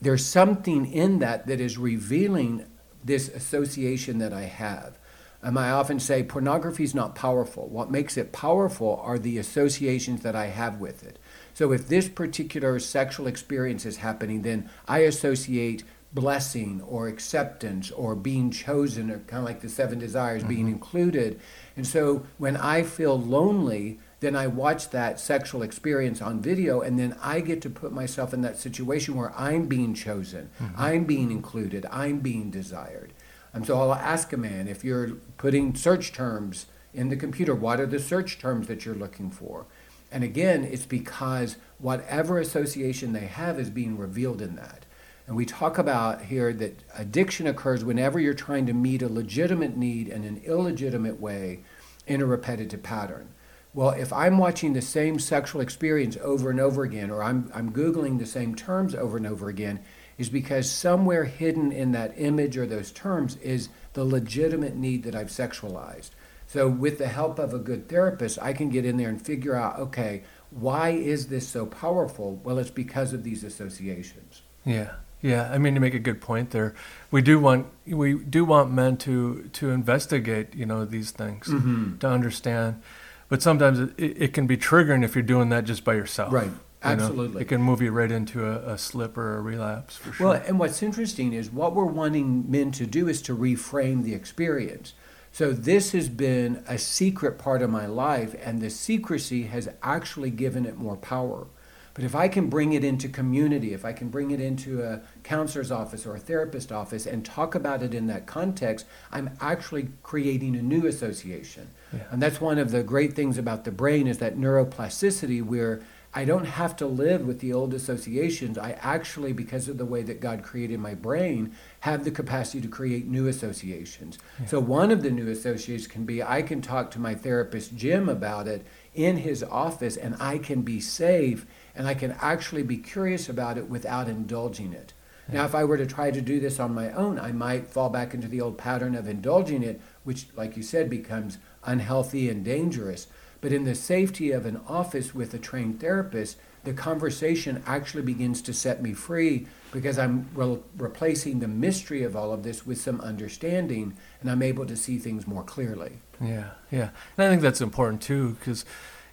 there's 0.01 0.25
something 0.25 0.91
in 0.91 1.19
that 1.19 1.47
that 1.47 1.61
is 1.61 1.77
revealing 1.77 2.65
this 3.05 3.29
association 3.29 4.19
that 4.19 4.33
I 4.33 4.43
have. 4.43 4.99
Um, 5.43 5.57
I 5.57 5.71
often 5.71 6.01
say 6.01 6.23
pornography 6.23 6.85
is 6.85 6.95
not 6.95 7.15
powerful. 7.15 7.67
What 7.69 7.91
makes 7.91 8.17
it 8.17 8.33
powerful 8.33 9.01
are 9.03 9.19
the 9.19 9.39
associations 9.39 10.23
that 10.23 10.37
I 10.37 10.47
have 10.47 10.81
with 10.81 11.03
it. 11.03 11.19
So 11.55 11.73
if 11.73 11.89
this 11.89 12.09
particular 12.09 12.79
sexual 12.79 13.27
experience 13.27 13.87
is 13.87 13.99
happening, 13.99 14.43
then 14.43 14.69
I 14.87 14.99
associate 15.01 15.83
blessing 16.13 16.83
or 16.83 17.07
acceptance 17.09 17.91
or 17.91 18.17
being 18.17 18.51
chosen, 18.51 19.11
or 19.11 19.21
kind 19.21 19.39
of 19.39 19.45
like 19.45 19.61
the 19.61 19.69
seven 19.69 19.99
desires, 19.99 20.43
mm-hmm. 20.43 20.49
being 20.55 20.69
included. 20.69 21.41
And 21.77 21.87
so 21.87 22.27
when 22.37 22.57
I 22.57 22.83
feel 22.83 23.19
lonely, 23.19 24.01
then 24.19 24.37
I 24.37 24.49
watch 24.49 24.91
that 24.91 25.19
sexual 25.21 25.63
experience 25.63 26.21
on 26.21 26.43
video, 26.43 26.81
and 26.81 26.99
then 26.99 27.17
I 27.23 27.41
get 27.41 27.63
to 27.63 27.71
put 27.71 27.93
myself 27.93 28.35
in 28.35 28.43
that 28.43 28.59
situation 28.59 29.15
where 29.15 29.33
I'm 29.39 29.67
being 29.67 29.95
chosen, 29.95 30.51
mm-hmm. 30.61 30.75
I'm 30.77 31.05
being 31.05 31.31
included, 31.31 31.87
I'm 31.91 32.19
being 32.19 32.51
desired. 32.51 33.10
And 33.52 33.66
so 33.66 33.80
I'll 33.80 33.95
ask 33.95 34.33
a 34.33 34.37
man 34.37 34.69
if 34.69 34.85
you're 34.85 35.11
putting 35.37 35.75
search 35.75 36.12
terms 36.12 36.66
in 36.95 37.09
the 37.09 37.16
computer, 37.16 37.54
what 37.54 37.80
are 37.80 37.87
the 37.87 37.99
search 37.99 38.38
terms 38.38 38.66
that 38.69 38.85
you're 38.85 38.95
looking 38.95 39.30
for? 39.30 39.66
And 40.12 40.25
again, 40.25 40.64
it's 40.64 40.87
because 40.87 41.57
whatever 41.78 42.38
association 42.38 43.12
they 43.12 43.26
have 43.26 43.59
is 43.59 43.71
being 43.71 43.97
revealed 43.97 44.42
in 44.42 44.57
that. 44.57 44.87
And 45.26 45.37
we 45.37 45.47
talk 45.47 45.78
about 45.78 46.23
here 46.23 46.52
that 46.54 46.83
addiction 46.97 47.47
occurs 47.47 47.85
whenever 47.85 48.19
you're 48.19 48.35
trying 48.35 48.66
to 48.66 48.73
meet 48.73 49.02
a 49.02 49.09
legitimate 49.09 49.76
need 49.76 50.09
in 50.09 50.25
an 50.25 50.42
illegitimate 50.45 51.21
way 51.21 51.61
in 52.07 52.21
a 52.21 52.26
repetitive 52.26 52.83
pattern. 52.83 53.28
Well, 53.73 53.90
if 53.90 54.12
I'm 54.12 54.38
watching 54.38 54.73
the 54.73 54.83
same 54.83 55.21
sexual 55.21 55.61
experience 55.61 56.16
over 56.21 56.50
and 56.50 56.59
over 56.59 56.83
again, 56.83 57.12
or 57.12 57.23
I'm, 57.23 57.52
I'm 57.54 57.71
Googling 57.73 58.19
the 58.19 58.26
same 58.26 58.57
terms 58.57 58.97
over 58.97 59.16
and 59.16 59.26
over 59.26 59.49
again, 59.49 59.78
is 60.21 60.29
because 60.29 60.71
somewhere 60.71 61.25
hidden 61.25 61.73
in 61.73 61.93
that 61.93 62.12
image 62.19 62.59
or 62.59 62.67
those 62.67 62.93
terms 62.93 63.37
is 63.37 63.71
the 63.95 64.05
legitimate 64.05 64.77
need 64.77 65.03
that 65.05 65.17
I've 65.17 65.29
sexualized. 65.29 66.11
So, 66.47 66.69
with 66.69 66.99
the 66.99 67.09
help 67.09 67.39
of 67.39 67.55
a 67.55 67.59
good 67.59 67.89
therapist, 67.89 68.39
I 68.43 68.53
can 68.53 68.69
get 68.69 68.85
in 68.85 68.99
there 68.99 69.09
and 69.09 69.25
figure 69.25 69.55
out 69.55 69.79
okay, 69.79 70.25
why 70.50 70.91
is 70.91 71.29
this 71.29 71.49
so 71.49 71.65
powerful? 71.65 72.37
Well, 72.45 72.59
it's 72.59 72.71
because 72.71 73.15
of 73.15 73.25
these 73.25 73.43
associations. 73.43 74.43
Yeah. 74.65 74.93
Yeah, 75.23 75.50
I 75.50 75.59
mean 75.59 75.75
you 75.75 75.81
make 75.81 75.95
a 75.95 75.99
good 75.99 76.21
point 76.21 76.50
there. 76.50 76.75
We 77.11 77.23
do 77.23 77.39
want 77.39 77.67
we 77.87 78.19
do 78.19 78.45
want 78.45 78.73
men 78.73 78.99
to 78.99 79.49
to 79.55 79.71
investigate, 79.71 80.55
you 80.55 80.67
know, 80.67 80.85
these 80.85 81.12
things 81.12 81.47
mm-hmm. 81.47 81.99
to 81.99 82.09
understand. 82.09 82.83
But 83.29 83.43
sometimes 83.43 83.79
it, 83.79 83.93
it, 83.99 84.33
can 84.33 84.47
be 84.47 84.57
triggering 84.57 85.05
if 85.05 85.15
you're 85.15 85.23
doing 85.23 85.50
that 85.50 85.65
just 85.65 85.85
by 85.85 85.95
yourself. 85.95 86.33
Right. 86.33 86.50
Absolutely. 86.82 87.34
know? 87.34 87.40
It 87.40 87.49
can 87.49 87.62
move 87.62 87.82
you 87.82 87.90
right 87.90 88.10
into 88.10 88.47
a, 88.47 88.75
a, 88.75 88.78
slip 88.78 89.19
or 89.19 89.36
a 89.36 89.40
relapse 89.40 89.97
for 89.97 90.12
sure. 90.12 90.28
Well, 90.28 90.43
and 90.47 90.58
what's 90.58 90.82
interesting 90.82 91.32
is 91.32 91.50
what 91.50 91.75
we're 91.75 91.84
wanting 91.84 92.50
men 92.50 92.73
to 92.73 92.86
do 92.86 93.08
is 93.08 93.21
to 93.23 93.36
reframe 93.36 94.02
the 94.02 94.14
experience. 94.14 94.95
So 95.32 95.52
this 95.52 95.93
has 95.93 96.08
been 96.08 96.64
a 96.66 96.78
secret 96.78 97.38
part 97.38 97.62
of 97.62 97.71
my 97.71 97.86
life, 97.86 98.34
and 98.43 98.60
the 98.60 98.71
secrecy 98.71 99.45
has 99.45 99.69
actually 99.82 100.30
given 100.30 100.66
it 100.66 100.76
more 100.76 100.97
power. 100.97 101.47
But 101.95 102.04
if 102.04 102.14
I 102.14 102.28
can 102.28 102.49
bring 102.49 102.73
it 102.73 102.84
into 102.84 103.08
community, 103.08 103.73
if 103.75 103.84
I 103.84 103.93
can 103.93 104.08
bring 104.08 104.30
it 104.30 104.40
into 104.40 104.82
a 104.82 105.02
counselor's 105.23 105.71
office 105.71 106.06
or 106.06 106.14
a 106.14 106.19
therapist 106.19 106.73
office 106.73 107.04
and 107.04 107.25
talk 107.25 107.54
about 107.54 107.82
it 107.82 107.95
in 107.95 108.06
that 108.06 108.26
context, 108.26 108.86
I'm 109.12 109.36
actually 109.40 109.90
creating 110.02 110.56
a 110.56 110.62
new 110.62 110.86
association. 110.86 111.69
Yeah. 111.93 112.04
And 112.10 112.23
that's 112.23 112.40
one 112.40 112.58
of 112.58 112.71
the 112.71 112.82
great 112.82 113.14
things 113.14 113.38
about 113.38 113.64
the 113.64 113.73
brain 113.73 114.06
is 114.06 114.19
that 114.19 114.38
neuroplasticity 114.38 115.43
where 115.45 115.82
I 116.13 116.25
don't 116.25 116.45
have 116.45 116.75
to 116.77 116.87
live 116.87 117.25
with 117.25 117.39
the 117.39 117.53
old 117.53 117.73
associations. 117.73 118.59
I 118.59 118.73
actually, 118.81 119.33
because 119.33 119.69
of 119.69 119.79
the 119.79 119.85
way 119.85 120.03
that 120.03 120.21
God 120.21 120.43
created 120.43 120.81
my 120.81 120.95
brain, 120.95 121.55
have 121.81 122.05
the 122.05 122.11
capacity 122.11 122.61
to 122.63 122.69
create 122.69 123.07
new 123.07 123.29
associations. 123.29 124.19
Yeah. 124.41 124.47
So, 124.47 124.61
one 124.61 124.91
of 124.91 125.03
the 125.03 125.11
new 125.11 125.29
associations 125.29 125.87
can 125.87 126.05
be 126.05 126.21
I 126.21 126.43
can 126.43 126.63
talk 126.63 126.91
to 126.93 126.99
my 126.99 127.15
therapist, 127.15 127.77
Jim, 127.77 128.09
about 128.09 128.49
it 128.49 128.67
in 128.93 129.19
his 129.19 129.45
office, 129.45 129.97
and 129.97 130.17
I 130.21 130.39
can 130.39 130.63
be 130.63 130.81
safe 130.81 131.47
and 131.77 131.87
I 131.87 131.95
can 131.95 132.17
actually 132.21 132.65
be 132.65 132.77
curious 132.77 133.29
about 133.29 133.57
it 133.57 133.69
without 133.69 134.09
indulging 134.09 134.73
it. 134.73 134.93
Yeah. 135.29 135.37
Now, 135.37 135.45
if 135.45 135.55
I 135.55 135.63
were 135.63 135.79
to 135.79 135.87
try 135.87 136.11
to 136.11 136.21
do 136.21 136.41
this 136.41 136.59
on 136.59 136.75
my 136.75 136.91
own, 136.91 137.21
I 137.21 137.31
might 137.31 137.69
fall 137.69 137.89
back 137.89 138.15
into 138.15 138.27
the 138.27 138.41
old 138.41 138.59
pattern 138.59 138.97
of 138.97 139.07
indulging 139.07 139.63
it, 139.63 139.81
which, 140.03 140.27
like 140.35 140.57
you 140.57 140.65
said, 140.65 140.91
becomes 140.91 141.39
unhealthy 141.65 142.29
and 142.29 142.45
dangerous. 142.45 143.07
But 143.41 143.53
in 143.53 143.65
the 143.65 143.75
safety 143.75 144.33
of 144.33 144.47
an 144.47 144.61
office 144.69 145.15
with 145.15 145.33
a 145.33 145.39
trained 145.39 145.81
therapist, 145.81 146.37
the 146.65 146.73
conversation 146.75 147.63
actually 147.67 148.03
begins 148.03 148.43
to 148.43 148.53
set 148.53 148.83
me 148.83 148.93
free 148.93 149.47
because 149.73 149.99
I'm 149.99 150.29
re- 150.35 150.59
replacing 150.76 151.41
the 151.41 151.49
mystery 151.49 152.03
of 152.03 152.15
all 152.15 152.33
of 152.33 152.43
this 152.43 152.67
with 152.67 152.81
some 152.81 153.00
understanding 153.00 153.97
and 154.21 154.31
I'm 154.31 154.43
able 154.43 154.67
to 154.67 154.76
see 154.76 154.99
things 154.99 155.26
more 155.26 155.43
clearly. 155.43 156.00
Yeah, 156.21 156.50
yeah. 156.71 156.91
And 157.17 157.26
I 157.26 157.31
think 157.31 157.41
that's 157.41 157.63
important 157.63 158.03
too 158.03 158.37
because, 158.39 158.67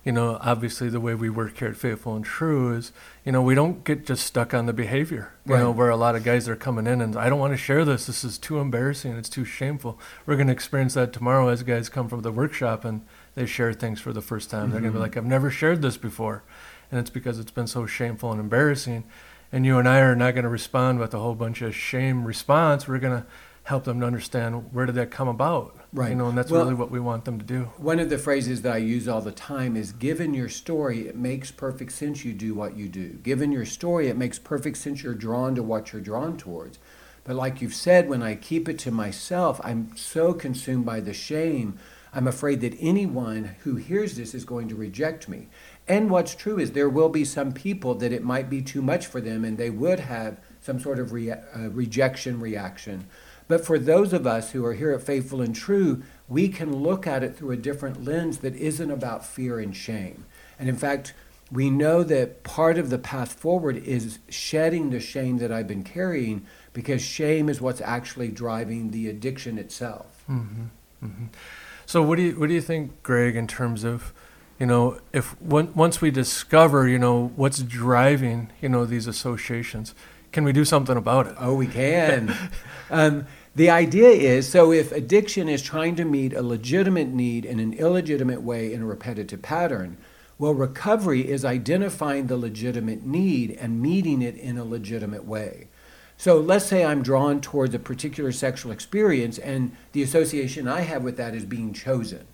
you 0.03 0.11
know, 0.11 0.37
obviously 0.41 0.89
the 0.89 0.99
way 0.99 1.15
we 1.15 1.29
work 1.29 1.57
here 1.59 1.69
at 1.69 1.77
Faithful 1.77 2.17
and 2.17 2.25
True 2.25 2.75
is, 2.75 2.91
you 3.23 3.31
know, 3.31 3.41
we 3.41 3.55
don't 3.55 3.85
get 3.85 4.05
just 4.05 4.25
stuck 4.25 4.53
on 4.53 4.65
the 4.65 4.73
behavior. 4.73 5.31
You 5.45 5.53
right. 5.53 5.61
know, 5.61 5.71
where 5.71 5.89
a 5.89 5.95
lot 5.95 6.15
of 6.17 6.25
guys 6.25 6.49
are 6.49 6.57
coming 6.57 6.85
in 6.85 6.99
and 6.99 7.15
I 7.15 7.29
don't 7.29 7.39
want 7.39 7.53
to 7.53 7.57
share 7.57 7.85
this. 7.85 8.07
This 8.07 8.25
is 8.25 8.37
too 8.37 8.59
embarrassing. 8.59 9.15
It's 9.15 9.29
too 9.29 9.45
shameful. 9.45 9.97
We're 10.25 10.35
going 10.35 10.47
to 10.47 10.53
experience 10.53 10.95
that 10.95 11.13
tomorrow 11.13 11.47
as 11.47 11.63
guys 11.63 11.87
come 11.87 12.09
from 12.09 12.23
the 12.23 12.31
workshop 12.31 12.83
and 12.83 13.05
they 13.37 13.45
share 13.45 13.71
things 13.71 14.01
for 14.01 14.11
the 14.11 14.21
first 14.21 14.49
time. 14.49 14.63
Mm-hmm. 14.63 14.71
They're 14.71 14.81
going 14.81 14.93
to 14.93 14.97
be 14.97 15.01
like, 15.03 15.15
I've 15.15 15.23
never 15.23 15.51
shared 15.51 15.83
this 15.83 15.95
before. 15.95 16.41
And 16.89 16.99
it's 16.99 17.11
because 17.11 17.37
it's 17.37 17.51
been 17.51 17.67
so 17.67 17.85
shameful 17.85 18.31
and 18.31 18.39
embarrassing. 18.39 19.03
And 19.51 19.63
you 19.63 19.77
and 19.77 19.87
I 19.87 19.99
are 19.99 20.15
not 20.15 20.33
going 20.33 20.43
to 20.43 20.49
respond 20.49 20.97
with 20.97 21.13
a 21.13 21.19
whole 21.19 21.35
bunch 21.35 21.61
of 21.61 21.75
shame 21.75 22.25
response. 22.25 22.87
We're 22.87 22.97
going 22.97 23.21
to 23.21 23.27
help 23.65 23.83
them 23.83 23.99
to 23.99 24.07
understand 24.07 24.73
where 24.73 24.87
did 24.87 24.95
that 24.95 25.11
come 25.11 25.27
about. 25.27 25.77
Right. 25.93 26.09
You 26.09 26.15
know, 26.15 26.29
and 26.29 26.37
that's 26.37 26.49
well, 26.49 26.63
really 26.63 26.73
what 26.73 26.89
we 26.89 26.99
want 26.99 27.25
them 27.25 27.37
to 27.37 27.45
do. 27.45 27.69
One 27.77 27.99
of 27.99 28.09
the 28.09 28.17
phrases 28.17 28.63
that 28.63 28.73
I 28.73 28.77
use 28.77 29.07
all 29.07 29.21
the 29.21 29.31
time 29.31 29.77
is 29.77 29.91
given 29.91 30.33
your 30.33 30.49
story, 30.49 31.07
it 31.07 31.15
makes 31.15 31.51
perfect 31.51 31.91
sense 31.91 32.25
you 32.25 32.33
do 32.33 32.55
what 32.55 32.75
you 32.75 32.87
do. 32.89 33.19
Given 33.21 33.51
your 33.51 33.65
story, 33.65 34.07
it 34.07 34.17
makes 34.17 34.39
perfect 34.39 34.77
sense 34.77 35.03
you're 35.03 35.13
drawn 35.13 35.53
to 35.53 35.61
what 35.61 35.93
you're 35.93 36.01
drawn 36.01 36.37
towards. 36.37 36.79
But 37.23 37.35
like 37.35 37.61
you've 37.61 37.75
said, 37.75 38.09
when 38.09 38.23
I 38.23 38.33
keep 38.33 38.67
it 38.67 38.79
to 38.79 38.89
myself, 38.89 39.61
I'm 39.63 39.95
so 39.95 40.33
consumed 40.33 40.87
by 40.87 41.01
the 41.01 41.13
shame 41.13 41.77
I'm 42.17 42.27
afraid 42.27 42.61
that 42.61 42.75
anyone 42.79 43.55
who 43.59 43.75
hears 43.75 44.15
this 44.15 44.33
is 44.33 44.43
going 44.43 44.69
to 44.69 44.75
reject 44.75 45.29
me. 45.29 45.49
And 45.87 46.09
what's 46.09 46.33
true 46.33 46.57
is 46.57 46.71
there 46.71 46.89
will 46.89 47.09
be 47.09 47.23
some 47.23 47.51
people 47.51 47.93
that 47.93 48.11
it 48.11 48.23
might 48.23 48.49
be 48.49 48.59
too 48.63 48.81
much 48.81 49.05
for 49.05 49.21
them 49.21 49.45
and 49.45 49.55
they 49.55 49.69
would 49.69 49.99
have 49.99 50.39
some 50.59 50.79
sort 50.79 50.97
of 50.97 51.13
uh, 51.13 51.69
rejection 51.69 52.39
reaction. 52.39 53.05
But 53.47 53.63
for 53.63 53.77
those 53.77 54.13
of 54.13 54.25
us 54.25 54.51
who 54.51 54.65
are 54.65 54.73
here 54.73 54.93
at 54.93 55.03
Faithful 55.03 55.43
and 55.43 55.55
True, 55.55 56.01
we 56.27 56.49
can 56.49 56.77
look 56.77 57.05
at 57.05 57.23
it 57.23 57.37
through 57.37 57.51
a 57.51 57.55
different 57.55 58.03
lens 58.03 58.39
that 58.39 58.55
isn't 58.55 58.89
about 58.89 59.23
fear 59.23 59.59
and 59.59 59.75
shame. 59.75 60.25
And 60.57 60.67
in 60.67 60.75
fact, 60.75 61.13
we 61.51 61.69
know 61.69 62.01
that 62.01 62.41
part 62.41 62.79
of 62.79 62.89
the 62.89 62.97
path 62.97 63.33
forward 63.33 63.77
is 63.77 64.17
shedding 64.27 64.89
the 64.89 64.99
shame 64.99 65.37
that 65.37 65.51
I've 65.51 65.67
been 65.67 65.83
carrying 65.83 66.47
because 66.73 67.03
shame 67.03 67.47
is 67.47 67.61
what's 67.61 67.79
actually 67.79 68.29
driving 68.29 68.89
the 68.89 69.07
addiction 69.07 69.59
itself. 69.59 70.23
Mm-hmm. 70.27 70.63
Mm-hmm. 71.05 71.25
So 71.87 72.03
what 72.03 72.17
do 72.17 72.23
you 72.23 72.33
what 72.37 72.49
do 72.49 72.53
you 72.53 72.61
think, 72.61 73.01
Greg, 73.01 73.37
in 73.37 73.47
terms 73.47 73.85
of, 73.85 74.13
you 74.59 74.65
know, 74.65 74.99
if 75.13 75.41
once 75.41 76.01
we 76.01 76.11
discover, 76.11 76.85
you 76.85 76.99
know, 76.99 77.31
what's 77.37 77.59
driving, 77.59 78.51
you 78.61 78.67
know, 78.67 78.83
these 78.83 79.07
associations, 79.07 79.95
can 80.33 80.43
we 80.43 80.51
do 80.51 80.65
something 80.65 80.97
about 80.97 81.27
it? 81.27 81.35
Oh, 81.39 81.55
we 81.55 81.65
can. 81.65 82.35
um, 82.91 83.25
the 83.55 83.69
idea 83.69 84.09
is 84.09 84.49
so 84.49 84.73
if 84.73 84.91
addiction 84.91 85.47
is 85.47 85.61
trying 85.61 85.95
to 85.95 86.03
meet 86.03 86.33
a 86.33 86.41
legitimate 86.41 87.07
need 87.07 87.45
in 87.45 87.57
an 87.57 87.71
illegitimate 87.71 88.41
way 88.41 88.73
in 88.73 88.81
a 88.81 88.85
repetitive 88.85 89.41
pattern, 89.41 89.97
Well, 90.37 90.53
recovery 90.53 91.27
is 91.29 91.45
identifying 91.45 92.27
the 92.27 92.37
legitimate 92.37 93.05
need 93.05 93.51
and 93.51 93.81
meeting 93.81 94.21
it 94.21 94.35
in 94.35 94.57
a 94.57 94.65
legitimate 94.65 95.23
way. 95.25 95.69
So 96.17 96.39
let's 96.39 96.65
say 96.65 96.83
I'm 96.83 97.03
drawn 97.03 97.39
towards 97.41 97.75
a 97.75 97.79
particular 97.79 98.31
sexual 98.31 98.71
experience, 98.71 99.37
and 99.37 99.75
the 99.91 100.01
association 100.01 100.67
I 100.67 100.81
have 100.81 101.03
with 101.03 101.15
that 101.17 101.35
is 101.35 101.45
being 101.45 101.73
chosen. 101.73 102.27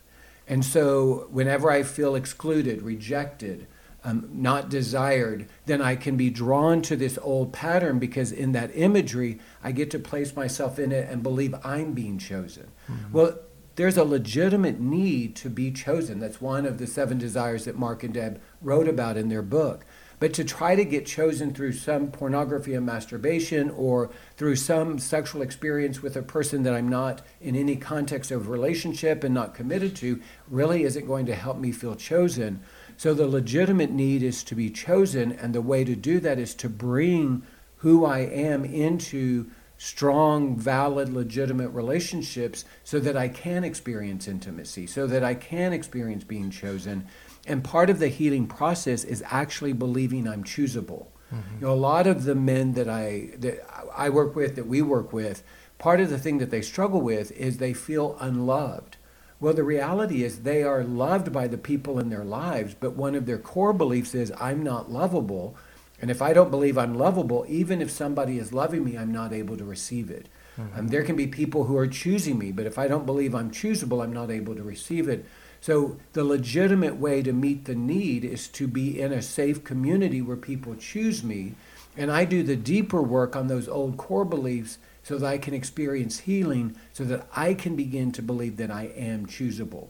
And 0.48 0.64
so 0.64 1.28
whenever 1.32 1.70
I 1.70 1.84
feel 1.84 2.16
excluded, 2.16 2.82
rejected, 2.82 3.68
um, 4.06 4.30
not 4.32 4.70
desired, 4.70 5.48
then 5.66 5.82
I 5.82 5.96
can 5.96 6.18
be 6.18 6.30
drawn 6.30 6.82
to 6.84 6.96
this 6.96 7.18
old 7.22 7.54
pattern 7.54 8.00
because 8.00 8.32
in 8.32 8.52
that 8.54 8.72
imagery, 8.74 9.40
I 9.64 9.72
get 9.72 9.92
to 9.92 10.00
place 10.00 10.36
myself 10.36 10.80
in 10.80 10.92
it 10.92 11.10
and 11.10 11.24
believe 11.24 11.56
I'm 11.64 11.94
being 11.94 12.18
chosen. 12.18 12.72
Mm-hmm. 12.90 13.14
Well, 13.14 13.40
there's 13.76 13.98
a 13.98 14.04
legitimate 14.04 14.80
need 14.80 15.36
to 15.38 15.50
be 15.50 15.72
chosen. 15.72 16.20
That's 16.20 16.42
one 16.42 16.66
of 16.66 16.78
the 16.78 16.88
seven 16.88 17.18
desires 17.18 17.66
that 17.66 17.78
Mark 17.78 18.04
and 18.04 18.14
Deb 18.14 18.42
wrote 18.62 18.88
about 18.88 19.18
in 19.18 19.30
their 19.30 19.42
book. 19.42 19.86
But 20.20 20.34
to 20.34 20.44
try 20.44 20.76
to 20.76 20.86
get 20.86 21.06
chosen 21.06 21.54
through 21.54 21.74
some 21.74 22.12
pornography 22.12 22.74
and 22.74 22.86
masturbation 22.86 23.70
or 23.72 24.10
through 24.38 24.56
some 24.56 25.00
sexual 25.00 25.42
experience 25.42 26.02
with 26.02 26.16
a 26.16 26.22
person 26.22 26.64
that 26.64 26.74
I'm 26.74 26.90
not 26.90 27.22
in 27.42 27.56
any 27.56 27.76
context 27.76 28.32
of 28.32 28.50
relationship 28.50 29.24
and 29.24 29.34
not 29.34 29.54
committed 29.54 29.96
to 29.98 30.22
really 30.48 30.84
isn't 30.84 31.08
going 31.08 31.26
to 31.26 31.36
help 31.36 31.58
me 31.58 31.72
feel 31.72 31.96
chosen. 31.96 32.62
So 32.98 33.14
the 33.14 33.28
legitimate 33.28 33.92
need 33.92 34.24
is 34.24 34.44
to 34.46 34.56
be 34.56 34.70
chosen, 34.70 35.32
and 35.32 35.54
the 35.54 35.62
way 35.62 35.84
to 35.84 35.96
do 35.96 36.20
that 36.22 36.40
is 36.40 36.56
to 36.56 36.70
bring 36.70 37.44
who 37.78 38.06
I 38.06 38.20
am 38.20 38.64
into 38.64 39.48
strong, 39.78 40.56
valid, 40.56 41.10
legitimate 41.10 41.70
relationships 41.70 42.64
so 42.86 43.00
that 43.02 43.18
I 43.18 43.28
can 43.28 43.66
experience 43.66 44.30
intimacy, 44.30 44.88
so 44.88 45.08
that 45.08 45.24
I 45.24 45.34
can 45.34 45.74
experience 45.74 46.24
being 46.24 46.50
chosen. 46.50 47.06
And 47.46 47.64
part 47.64 47.90
of 47.90 48.00
the 48.00 48.08
healing 48.08 48.48
process 48.48 49.04
is 49.04 49.24
actually 49.28 49.74
believing 49.74 50.28
I'm 50.28 50.44
choosable. 50.44 51.08
Mm-hmm. 51.34 51.56
You 51.56 51.68
know, 51.68 51.74
a 51.74 51.76
lot 51.76 52.08
of 52.08 52.24
the 52.24 52.36
men 52.36 52.74
that 52.74 52.88
I 52.88 53.32
that 53.40 53.66
I 53.96 54.10
work 54.10 54.36
with, 54.36 54.56
that 54.56 54.68
we 54.68 54.82
work 54.82 55.12
with, 55.12 55.44
part 55.78 56.00
of 56.00 56.10
the 56.10 56.20
thing 56.20 56.38
that 56.38 56.52
they 56.52 56.62
struggle 56.62 57.02
with 57.02 57.32
is 57.34 57.58
they 57.58 57.74
feel 57.74 58.18
unloved. 58.20 58.98
Well, 59.40 59.54
the 59.54 59.64
reality 59.64 60.24
is 60.24 60.40
they 60.40 60.64
are 60.64 60.84
loved 60.84 61.34
by 61.34 61.48
the 61.48 61.58
people 61.58 62.00
in 62.00 62.10
their 62.10 62.24
lives, 62.24 62.76
but 62.80 62.96
one 62.96 63.14
of 63.14 63.26
their 63.26 63.38
core 63.38 63.74
beliefs 63.74 64.16
is 64.16 64.32
I'm 64.40 64.64
not 64.64 64.90
lovable 64.90 65.58
and 66.04 66.12
if 66.12 66.22
I 66.22 66.34
don't 66.34 66.52
believe 66.52 66.78
I'm 66.78 66.96
lovable, 66.96 67.46
even 67.48 67.82
if 67.82 67.90
somebody 67.90 68.38
is 68.38 68.52
loving 68.52 68.84
me, 68.84 68.98
I'm 68.98 69.14
not 69.14 69.32
able 69.32 69.56
to 69.56 69.64
receive 69.64 70.12
it. 70.12 70.28
Mm-hmm. 70.60 70.80
Um, 70.80 70.88
there 70.90 71.02
can 71.02 71.16
be 71.16 71.28
people 71.28 71.64
who 71.64 71.78
are 71.78 71.88
choosing 71.88 72.38
me, 72.38 72.52
but 72.52 72.66
if 72.66 72.78
I 72.78 72.90
don't 72.90 73.06
believe 73.06 73.34
I'm 73.34 73.52
choosable, 73.52 74.04
I'm 74.04 74.12
not 74.12 74.30
able 74.30 74.54
to 74.54 74.64
receive 74.64 75.08
it. 75.08 75.24
So 75.64 75.96
the 76.12 76.26
legitimate 76.26 76.98
way 76.98 77.22
to 77.22 77.32
meet 77.32 77.64
the 77.64 77.74
need 77.74 78.26
is 78.26 78.50
to 78.50 78.68
be 78.68 79.00
in 79.00 79.14
a 79.14 79.22
safe 79.22 79.64
community 79.64 80.22
where 80.22 80.36
people 80.36 80.76
choose 80.76 81.24
me. 81.24 81.54
And 81.96 82.12
I 82.12 82.26
do 82.26 82.44
the 82.44 82.58
deeper 82.58 83.02
work 83.02 83.34
on 83.38 83.48
those 83.48 83.70
old 83.70 83.96
core 83.96 84.26
beliefs 84.26 84.78
so 85.04 85.18
that 85.18 85.26
I 85.26 85.38
can 85.38 85.54
experience 85.54 86.20
healing, 86.20 86.76
so 86.92 87.06
that 87.06 87.30
I 87.34 87.54
can 87.54 87.78
begin 87.78 88.12
to 88.12 88.22
believe 88.22 88.58
that 88.58 88.72
I 88.72 88.92
am 88.98 89.26
choosable. 89.26 89.88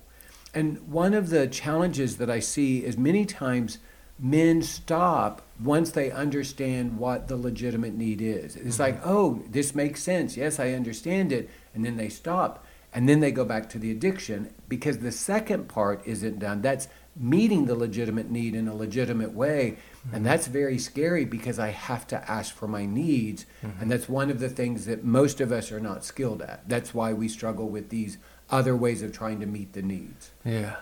And 0.53 0.77
one 0.91 1.15
of 1.15 1.31
the 1.31 1.47
challenges 1.47 2.17
that 2.17 2.29
I 2.29 2.39
see 2.39 2.85
is 2.85 2.95
many 2.95 3.25
times 3.25 3.79
men 4.19 4.61
stop 4.61 5.41
once 5.59 5.89
they 5.89 6.11
understand 6.11 6.99
what 6.99 7.27
the 7.27 7.35
legitimate 7.35 7.95
need 7.95 8.21
is. 8.21 8.55
It's 8.55 8.77
like, 8.77 8.99
mm-hmm. 8.99 9.09
oh, 9.09 9.43
this 9.49 9.73
makes 9.73 10.03
sense. 10.03 10.37
Yes, 10.37 10.59
I 10.59 10.73
understand 10.73 11.31
it. 11.31 11.49
And 11.73 11.83
then 11.83 11.97
they 11.97 12.09
stop. 12.09 12.63
And 12.93 13.09
then 13.09 13.21
they 13.21 13.31
go 13.31 13.43
back 13.43 13.69
to 13.69 13.79
the 13.79 13.89
addiction 13.89 14.53
because 14.75 14.97
the 14.97 15.11
second 15.11 15.67
part 15.67 16.01
isn't 16.07 16.39
done. 16.39 16.59
That's 16.63 16.87
meeting 17.15 17.67
the 17.67 17.75
legitimate 17.75 18.31
need 18.31 18.55
in 18.55 18.67
a 18.67 18.75
legitimate 18.75 19.31
way. 19.31 19.77
Mm-hmm. 20.07 20.15
And 20.15 20.25
that's 20.25 20.47
very 20.47 20.79
scary 20.79 21.25
because 21.25 21.59
I 21.59 21.67
have 21.67 22.07
to 22.07 22.31
ask 22.31 22.55
for 22.55 22.67
my 22.67 22.87
needs. 22.87 23.45
Mm-hmm. 23.63 23.83
And 23.83 23.91
that's 23.91 24.09
one 24.09 24.31
of 24.31 24.39
the 24.39 24.49
things 24.49 24.87
that 24.87 25.03
most 25.03 25.39
of 25.41 25.51
us 25.51 25.71
are 25.71 25.79
not 25.79 26.03
skilled 26.03 26.41
at. 26.41 26.67
That's 26.67 26.91
why 26.91 27.13
we 27.13 27.27
struggle 27.27 27.69
with 27.69 27.89
these 27.89 28.17
other 28.49 28.75
ways 28.75 29.03
of 29.03 29.11
trying 29.11 29.39
to 29.41 29.45
meet 29.45 29.73
the 29.73 29.83
needs. 29.83 30.31
Yeah. 30.43 30.77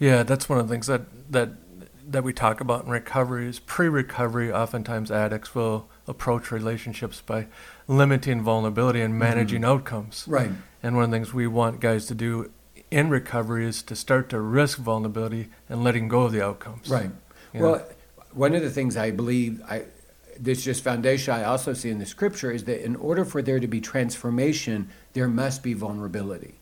Yeah, 0.00 0.24
that's 0.24 0.48
one 0.48 0.58
of 0.58 0.66
the 0.66 0.74
things 0.74 0.88
that, 0.88 1.02
that 1.30 1.50
that 2.08 2.22
we 2.22 2.32
talk 2.32 2.60
about 2.60 2.84
in 2.84 2.90
recovery 2.90 3.48
is 3.48 3.58
pre-recovery. 3.58 4.52
Oftentimes, 4.52 5.10
addicts 5.10 5.54
will 5.54 5.88
approach 6.06 6.52
relationships 6.52 7.20
by 7.20 7.48
limiting 7.88 8.42
vulnerability 8.42 9.00
and 9.00 9.18
managing 9.18 9.62
mm-hmm. 9.62 9.72
outcomes. 9.72 10.24
Right. 10.28 10.52
And 10.82 10.94
one 10.94 11.04
of 11.04 11.10
the 11.10 11.16
things 11.16 11.34
we 11.34 11.48
want 11.48 11.80
guys 11.80 12.06
to 12.06 12.14
do 12.14 12.52
in 12.90 13.08
recovery 13.10 13.66
is 13.66 13.82
to 13.82 13.96
start 13.96 14.28
to 14.30 14.40
risk 14.40 14.78
vulnerability 14.78 15.48
and 15.68 15.82
letting 15.82 16.08
go 16.08 16.22
of 16.22 16.32
the 16.32 16.44
outcomes. 16.44 16.88
Right. 16.88 17.10
You 17.52 17.62
well, 17.62 17.76
know? 17.76 17.84
one 18.32 18.54
of 18.54 18.62
the 18.62 18.70
things 18.70 18.96
I 18.96 19.10
believe 19.10 19.62
I 19.68 19.84
this 20.38 20.62
just 20.62 20.84
foundation 20.84 21.32
I 21.32 21.44
also 21.44 21.72
see 21.72 21.88
in 21.88 21.98
the 21.98 22.06
scripture 22.06 22.50
is 22.50 22.64
that 22.64 22.84
in 22.84 22.94
order 22.96 23.24
for 23.24 23.40
there 23.40 23.58
to 23.58 23.66
be 23.66 23.80
transformation, 23.80 24.90
there 25.14 25.28
must 25.28 25.62
be 25.62 25.72
vulnerability. 25.72 26.56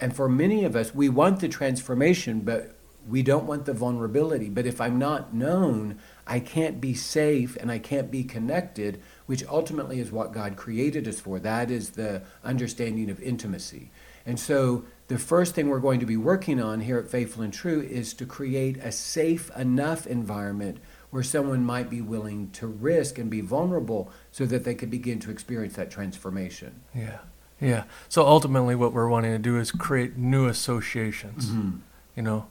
And 0.00 0.14
for 0.14 0.28
many 0.28 0.64
of 0.64 0.74
us, 0.74 0.92
we 0.92 1.08
want 1.08 1.38
the 1.38 1.48
transformation, 1.48 2.40
but 2.40 2.74
we 3.08 3.22
don't 3.22 3.46
want 3.46 3.64
the 3.64 3.72
vulnerability. 3.72 4.48
But 4.48 4.66
if 4.66 4.80
I'm 4.80 4.98
not 4.98 5.32
known, 5.34 5.98
I 6.26 6.40
can't 6.40 6.80
be 6.80 6.94
safe 6.94 7.56
and 7.56 7.70
I 7.70 7.78
can't 7.78 8.10
be 8.10 8.24
connected, 8.24 9.00
which 9.26 9.46
ultimately 9.46 10.00
is 10.00 10.10
what 10.10 10.32
God 10.32 10.56
created 10.56 11.06
us 11.06 11.20
for. 11.20 11.38
That 11.38 11.70
is 11.70 11.90
the 11.90 12.22
understanding 12.44 13.10
of 13.10 13.20
intimacy. 13.20 13.90
And 14.26 14.38
so 14.38 14.84
the 15.08 15.18
first 15.18 15.54
thing 15.54 15.68
we're 15.68 15.80
going 15.80 16.00
to 16.00 16.06
be 16.06 16.16
working 16.16 16.60
on 16.60 16.80
here 16.80 16.98
at 16.98 17.08
Faithful 17.08 17.42
and 17.42 17.52
True 17.52 17.80
is 17.80 18.14
to 18.14 18.26
create 18.26 18.76
a 18.78 18.92
safe 18.92 19.50
enough 19.56 20.06
environment 20.06 20.78
where 21.10 21.22
someone 21.22 21.64
might 21.64 21.90
be 21.90 22.00
willing 22.00 22.50
to 22.52 22.66
risk 22.66 23.18
and 23.18 23.28
be 23.28 23.42
vulnerable 23.42 24.10
so 24.30 24.46
that 24.46 24.64
they 24.64 24.74
could 24.74 24.90
begin 24.90 25.18
to 25.20 25.30
experience 25.30 25.74
that 25.74 25.90
transformation. 25.90 26.80
Yeah. 26.94 27.18
Yeah. 27.60 27.84
So 28.08 28.26
ultimately 28.26 28.74
what 28.74 28.92
we're 28.92 29.08
wanting 29.08 29.32
to 29.32 29.38
do 29.38 29.58
is 29.58 29.70
create 29.70 30.16
new 30.16 30.46
associations. 30.46 31.46
Mm-hmm. 31.46 31.78
You 32.16 32.22
know, 32.22 32.46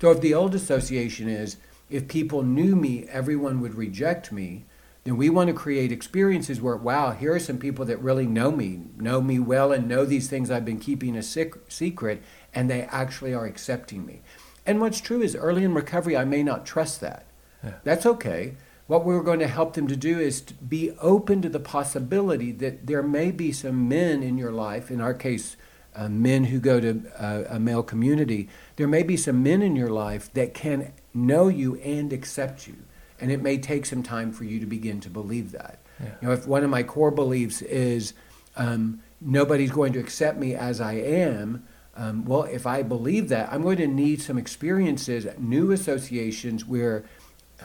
so 0.00 0.10
if 0.10 0.20
the 0.20 0.34
old 0.34 0.54
association 0.54 1.28
is 1.28 1.56
if 1.90 2.08
people 2.08 2.42
knew 2.42 2.76
me, 2.76 3.06
everyone 3.08 3.60
would 3.60 3.74
reject 3.74 4.32
me, 4.32 4.64
then 5.08 5.16
we 5.16 5.30
want 5.30 5.48
to 5.48 5.54
create 5.54 5.90
experiences 5.90 6.60
where, 6.60 6.76
wow, 6.76 7.12
here 7.12 7.32
are 7.32 7.38
some 7.38 7.56
people 7.56 7.86
that 7.86 7.96
really 7.96 8.26
know 8.26 8.52
me, 8.52 8.80
know 8.98 9.22
me 9.22 9.38
well, 9.38 9.72
and 9.72 9.88
know 9.88 10.04
these 10.04 10.28
things 10.28 10.50
I've 10.50 10.66
been 10.66 10.78
keeping 10.78 11.16
a 11.16 11.22
secret, 11.22 12.22
and 12.52 12.68
they 12.68 12.82
actually 12.82 13.32
are 13.32 13.46
accepting 13.46 14.04
me. 14.04 14.20
And 14.66 14.82
what's 14.82 15.00
true 15.00 15.22
is 15.22 15.34
early 15.34 15.64
in 15.64 15.72
recovery, 15.72 16.14
I 16.14 16.26
may 16.26 16.42
not 16.42 16.66
trust 16.66 17.00
that. 17.00 17.24
Yeah. 17.64 17.76
That's 17.84 18.04
okay. 18.04 18.56
What 18.86 19.06
we're 19.06 19.22
going 19.22 19.38
to 19.38 19.48
help 19.48 19.72
them 19.72 19.88
to 19.88 19.96
do 19.96 20.20
is 20.20 20.42
to 20.42 20.52
be 20.52 20.90
open 21.00 21.40
to 21.40 21.48
the 21.48 21.58
possibility 21.58 22.52
that 22.52 22.86
there 22.86 23.02
may 23.02 23.30
be 23.30 23.50
some 23.50 23.88
men 23.88 24.22
in 24.22 24.36
your 24.36 24.52
life, 24.52 24.90
in 24.90 25.00
our 25.00 25.14
case, 25.14 25.56
uh, 25.96 26.10
men 26.10 26.44
who 26.44 26.60
go 26.60 26.80
to 26.80 27.02
uh, 27.16 27.44
a 27.48 27.58
male 27.58 27.82
community, 27.82 28.50
there 28.76 28.86
may 28.86 29.02
be 29.02 29.16
some 29.16 29.42
men 29.42 29.62
in 29.62 29.74
your 29.74 29.88
life 29.88 30.30
that 30.34 30.52
can 30.52 30.92
know 31.14 31.48
you 31.48 31.76
and 31.76 32.12
accept 32.12 32.68
you. 32.68 32.76
And 33.20 33.30
it 33.32 33.42
may 33.42 33.58
take 33.58 33.86
some 33.86 34.02
time 34.02 34.32
for 34.32 34.44
you 34.44 34.60
to 34.60 34.66
begin 34.66 35.00
to 35.00 35.10
believe 35.10 35.52
that. 35.52 35.80
Yeah. 36.00 36.06
You 36.20 36.28
know, 36.28 36.34
if 36.34 36.46
one 36.46 36.64
of 36.64 36.70
my 36.70 36.82
core 36.82 37.10
beliefs 37.10 37.62
is 37.62 38.14
um, 38.56 39.02
nobody's 39.20 39.70
going 39.70 39.92
to 39.94 39.98
accept 39.98 40.38
me 40.38 40.54
as 40.54 40.80
I 40.80 40.94
am, 40.94 41.64
um, 41.96 42.24
well, 42.24 42.44
if 42.44 42.66
I 42.66 42.82
believe 42.82 43.28
that, 43.30 43.52
I'm 43.52 43.62
going 43.62 43.78
to 43.78 43.88
need 43.88 44.22
some 44.22 44.38
experiences, 44.38 45.26
new 45.36 45.72
associations 45.72 46.64
where 46.64 47.04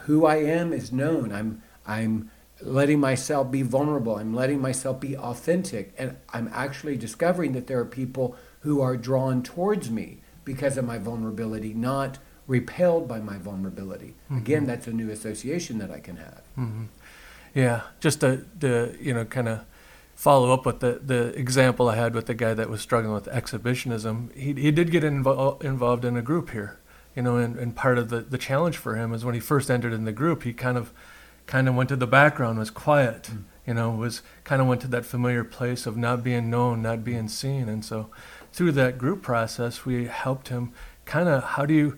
who 0.06 0.26
I 0.26 0.38
am 0.38 0.74
is 0.74 0.92
known. 0.92 1.32
I'm, 1.32 1.62
I'm 1.86 2.32
letting 2.60 3.00
myself 3.00 3.52
be 3.52 3.62
vulnerable. 3.62 4.18
I'm 4.18 4.34
letting 4.34 4.60
myself 4.60 5.00
be 5.00 5.16
authentic. 5.16 5.94
And 5.98 6.18
I'm 6.34 6.50
actually 6.52 6.98
discovering 6.98 7.52
that 7.54 7.68
there 7.68 7.80
are 7.80 7.86
people 7.86 8.36
who 8.62 8.82
are 8.82 8.98
drawn 8.98 9.44
towards 9.44 9.92
me 9.92 10.22
because 10.46 10.78
of 10.78 10.86
my 10.86 10.98
vulnerability, 10.98 11.74
not 11.74 12.18
repelled 12.48 13.08
by 13.08 13.20
my 13.20 13.38
vulnerability. 13.38 14.16
Mm-hmm. 14.26 14.38
Again, 14.38 14.66
that's 14.66 14.88
a 14.88 14.94
new 14.94 15.10
association 15.10 15.78
that 15.80 15.92
I 15.92 16.00
can 16.00 16.18
have. 16.18 16.42
Mm-hmm. 16.58 16.86
Yeah, 17.54 17.82
just 18.00 18.22
to, 18.22 18.46
to 18.60 18.96
you 19.00 19.14
know, 19.14 19.26
kind 19.26 19.48
of 19.48 19.62
follow 20.16 20.52
up 20.54 20.66
with 20.66 20.80
the, 20.80 21.00
the 21.04 21.28
example 21.38 21.90
I 21.90 21.96
had 21.96 22.14
with 22.14 22.26
the 22.26 22.34
guy 22.34 22.54
that 22.54 22.70
was 22.70 22.82
struggling 22.82 23.14
with 23.14 23.28
exhibitionism. 23.28 24.36
He, 24.36 24.54
he 24.54 24.72
did 24.72 24.92
get 24.92 25.04
invo- 25.04 25.62
involved 25.64 26.06
in 26.06 26.18
a 26.18 26.22
group 26.22 26.52
here, 26.52 26.80
you 27.16 27.22
know, 27.22 27.38
and, 27.38 27.58
and 27.58 27.76
part 27.76 27.98
of 27.98 28.10
the, 28.10 28.22
the 28.22 28.38
challenge 28.38 28.78
for 28.78 28.96
him 28.96 29.14
is 29.14 29.24
when 29.24 29.36
he 29.36 29.40
first 29.40 29.70
entered 29.70 29.94
in 29.94 30.06
the 30.06 30.12
group, 30.12 30.44
he 30.44 30.54
kind 30.54 30.78
of 30.78 30.92
kind 31.46 31.68
of 31.68 31.76
went 31.76 31.90
to 31.90 31.96
the 31.96 32.08
background, 32.08 32.58
was 32.58 32.70
quiet, 32.70 33.24
mm. 33.24 33.44
you 33.68 33.74
know, 33.74 33.92
was 33.92 34.22
kind 34.44 34.62
of 34.62 34.68
went 34.68 34.80
to 34.82 34.88
that 34.88 35.06
familiar 35.06 35.44
place 35.44 35.86
of 35.86 35.98
not 35.98 36.24
being 36.24 36.50
known, 36.50 36.82
not 36.82 37.04
being 37.04 37.28
seen. 37.28 37.68
And 37.68 37.84
so 37.84 38.10
through 38.54 38.72
that 38.74 38.98
group 38.98 39.22
process, 39.22 39.86
we 39.86 40.06
helped 40.06 40.48
him 40.48 40.72
kind 41.06 41.28
of 41.28 41.44
how 41.44 41.66
do 41.66 41.74
you 41.74 41.98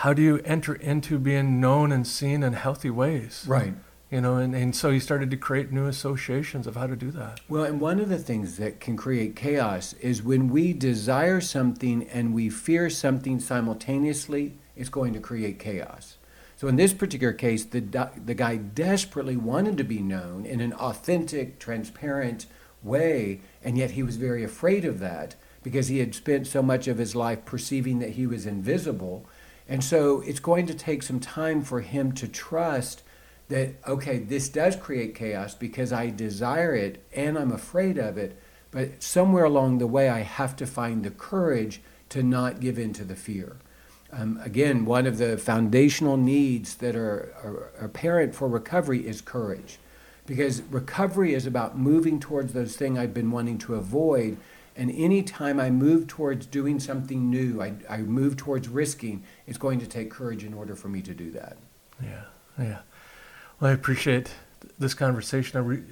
how 0.00 0.14
do 0.14 0.22
you 0.22 0.40
enter 0.46 0.74
into 0.74 1.18
being 1.18 1.60
known 1.60 1.92
and 1.92 2.06
seen 2.06 2.42
in 2.42 2.54
healthy 2.54 2.88
ways? 2.88 3.44
Right. 3.46 3.74
You 4.10 4.22
know, 4.22 4.36
and, 4.36 4.54
and 4.54 4.74
so 4.74 4.90
he 4.90 4.98
started 4.98 5.30
to 5.30 5.36
create 5.36 5.72
new 5.72 5.86
associations 5.86 6.66
of 6.66 6.74
how 6.74 6.86
to 6.86 6.96
do 6.96 7.10
that. 7.10 7.40
Well, 7.50 7.64
and 7.64 7.82
one 7.82 8.00
of 8.00 8.08
the 8.08 8.16
things 8.16 8.56
that 8.56 8.80
can 8.80 8.96
create 8.96 9.36
chaos 9.36 9.92
is 10.00 10.22
when 10.22 10.48
we 10.48 10.72
desire 10.72 11.42
something 11.42 12.08
and 12.08 12.32
we 12.32 12.48
fear 12.48 12.88
something 12.88 13.40
simultaneously, 13.40 14.54
it's 14.74 14.88
going 14.88 15.12
to 15.12 15.20
create 15.20 15.58
chaos. 15.58 16.16
So 16.56 16.66
in 16.66 16.76
this 16.76 16.94
particular 16.94 17.34
case, 17.34 17.66
the, 17.66 17.80
the 18.24 18.34
guy 18.34 18.56
desperately 18.56 19.36
wanted 19.36 19.76
to 19.76 19.84
be 19.84 20.00
known 20.00 20.46
in 20.46 20.62
an 20.62 20.72
authentic, 20.72 21.58
transparent 21.58 22.46
way, 22.82 23.42
and 23.62 23.76
yet 23.76 23.90
he 23.90 24.02
was 24.02 24.16
very 24.16 24.44
afraid 24.44 24.86
of 24.86 24.98
that 25.00 25.34
because 25.62 25.88
he 25.88 25.98
had 25.98 26.14
spent 26.14 26.46
so 26.46 26.62
much 26.62 26.88
of 26.88 26.96
his 26.96 27.14
life 27.14 27.44
perceiving 27.44 27.98
that 27.98 28.12
he 28.12 28.26
was 28.26 28.46
invisible. 28.46 29.26
And 29.70 29.84
so 29.84 30.20
it's 30.22 30.40
going 30.40 30.66
to 30.66 30.74
take 30.74 31.04
some 31.04 31.20
time 31.20 31.62
for 31.62 31.80
him 31.80 32.10
to 32.14 32.26
trust 32.26 33.02
that, 33.48 33.76
okay, 33.86 34.18
this 34.18 34.48
does 34.48 34.74
create 34.74 35.14
chaos 35.14 35.54
because 35.54 35.92
I 35.92 36.10
desire 36.10 36.74
it 36.74 37.06
and 37.14 37.38
I'm 37.38 37.52
afraid 37.52 37.96
of 37.96 38.18
it. 38.18 38.36
But 38.72 39.00
somewhere 39.00 39.44
along 39.44 39.78
the 39.78 39.86
way, 39.86 40.08
I 40.08 40.20
have 40.20 40.56
to 40.56 40.66
find 40.66 41.04
the 41.04 41.10
courage 41.10 41.80
to 42.08 42.24
not 42.24 42.58
give 42.58 42.80
in 42.80 42.92
to 42.94 43.04
the 43.04 43.14
fear. 43.14 43.56
Um, 44.12 44.40
again, 44.42 44.84
one 44.84 45.06
of 45.06 45.18
the 45.18 45.38
foundational 45.38 46.16
needs 46.16 46.74
that 46.76 46.96
are, 46.96 47.32
are, 47.44 47.70
apparent 47.80 48.34
for 48.34 48.48
recovery 48.48 49.06
is 49.06 49.20
courage. 49.20 49.78
Because 50.26 50.62
recovery 50.62 51.32
is 51.32 51.46
about 51.46 51.78
moving 51.78 52.18
towards 52.18 52.52
those 52.52 52.76
things 52.76 52.98
I've 52.98 53.14
been 53.14 53.30
wanting 53.30 53.58
to 53.58 53.76
avoid. 53.76 54.36
And 54.80 54.90
anytime 54.92 55.60
I 55.60 55.68
move 55.68 56.06
towards 56.06 56.46
doing 56.46 56.80
something 56.80 57.28
new, 57.28 57.60
I, 57.60 57.74
I 57.86 57.98
move 57.98 58.38
towards 58.38 58.66
risking, 58.66 59.24
it's 59.46 59.58
going 59.58 59.78
to 59.80 59.86
take 59.86 60.10
courage 60.10 60.42
in 60.42 60.54
order 60.54 60.74
for 60.74 60.88
me 60.88 61.02
to 61.02 61.12
do 61.12 61.30
that. 61.32 61.58
Yeah, 62.02 62.22
yeah. 62.58 62.78
Well, 63.60 63.70
I 63.70 63.74
appreciate 63.74 64.32
this 64.78 64.94
conversation. 64.94 65.58
I 65.58 65.60
re- 65.60 65.82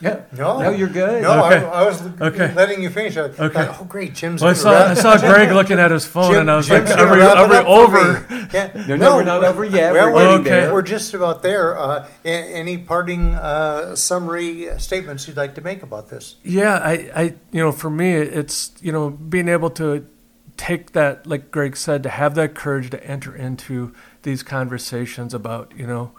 yeah. 0.00 0.22
No, 0.36 0.60
no, 0.60 0.70
you're 0.70 0.88
good. 0.88 1.22
No, 1.22 1.44
okay. 1.44 1.64
I, 1.64 1.82
I, 1.82 1.86
was 1.86 2.02
okay. 2.20 2.52
letting 2.54 2.82
you 2.82 2.90
finish. 2.90 3.16
I 3.16 3.22
okay. 3.22 3.48
Thought, 3.48 3.78
oh, 3.80 3.84
great, 3.84 4.14
Jim's. 4.14 4.40
Well, 4.40 4.50
I 4.50 4.54
saw 4.54 4.88
I 4.88 4.94
saw 4.94 5.18
Greg 5.18 5.52
looking 5.52 5.78
at 5.78 5.90
his 5.90 6.06
phone, 6.06 6.32
Jim, 6.32 6.40
and 6.40 6.50
I 6.50 6.56
was 6.56 6.66
Jim's 6.66 6.90
like, 6.90 6.98
"Are 6.98 7.12
we, 7.12 7.22
are 7.22 7.48
we 7.48 7.56
over?" 7.56 8.26
Yeah. 8.52 8.70
No, 8.86 8.96
no, 8.96 9.16
we're 9.16 9.24
not 9.24 9.44
over 9.44 9.64
yet. 9.64 9.94
We're, 9.94 10.12
we're 10.12 10.28
okay. 10.40 10.70
We're 10.70 10.82
just 10.82 11.14
about 11.14 11.42
there. 11.42 11.78
Uh, 11.78 12.06
any 12.24 12.76
parting 12.76 13.34
uh, 13.34 13.96
summary 13.96 14.68
statements 14.78 15.26
you'd 15.26 15.38
like 15.38 15.54
to 15.54 15.62
make 15.62 15.82
about 15.82 16.10
this? 16.10 16.36
Yeah, 16.42 16.74
I, 16.74 17.10
I, 17.14 17.22
you 17.50 17.62
know, 17.62 17.72
for 17.72 17.88
me, 17.88 18.12
it's 18.12 18.72
you 18.82 18.92
know, 18.92 19.08
being 19.08 19.48
able 19.48 19.70
to 19.70 20.06
take 20.58 20.92
that, 20.92 21.26
like 21.26 21.50
Greg 21.50 21.76
said, 21.76 22.02
to 22.02 22.10
have 22.10 22.34
that 22.34 22.54
courage 22.54 22.90
to 22.90 23.02
enter 23.06 23.34
into 23.34 23.94
these 24.22 24.42
conversations 24.42 25.32
about, 25.32 25.72
you 25.74 25.86
know 25.86 26.12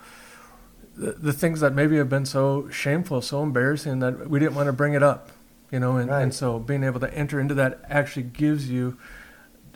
the, 0.96 1.12
the 1.14 1.34
things 1.34 1.60
that 1.60 1.74
maybe 1.74 1.98
have 1.98 2.10
been 2.10 2.26
so 2.26 2.70
shameful, 2.70 3.22
so 3.22 3.44
embarrassing 3.44 4.00
that 4.00 4.30
we 4.30 4.40
didn't 4.40 4.56
want 4.56 4.68
to 4.68 4.74
bring 4.74 4.94
it 4.94 5.04
up, 5.04 5.32
you 5.72 5.80
know, 5.80 5.98
and, 5.98 6.10
right. 6.10 6.22
and 6.22 6.34
so 6.34 6.60
being 6.60 6.84
able 6.84 7.00
to 7.00 7.14
enter 7.14 7.40
into 7.40 7.54
that 7.56 7.82
actually 7.90 8.24
gives 8.24 8.70
you, 8.70 8.98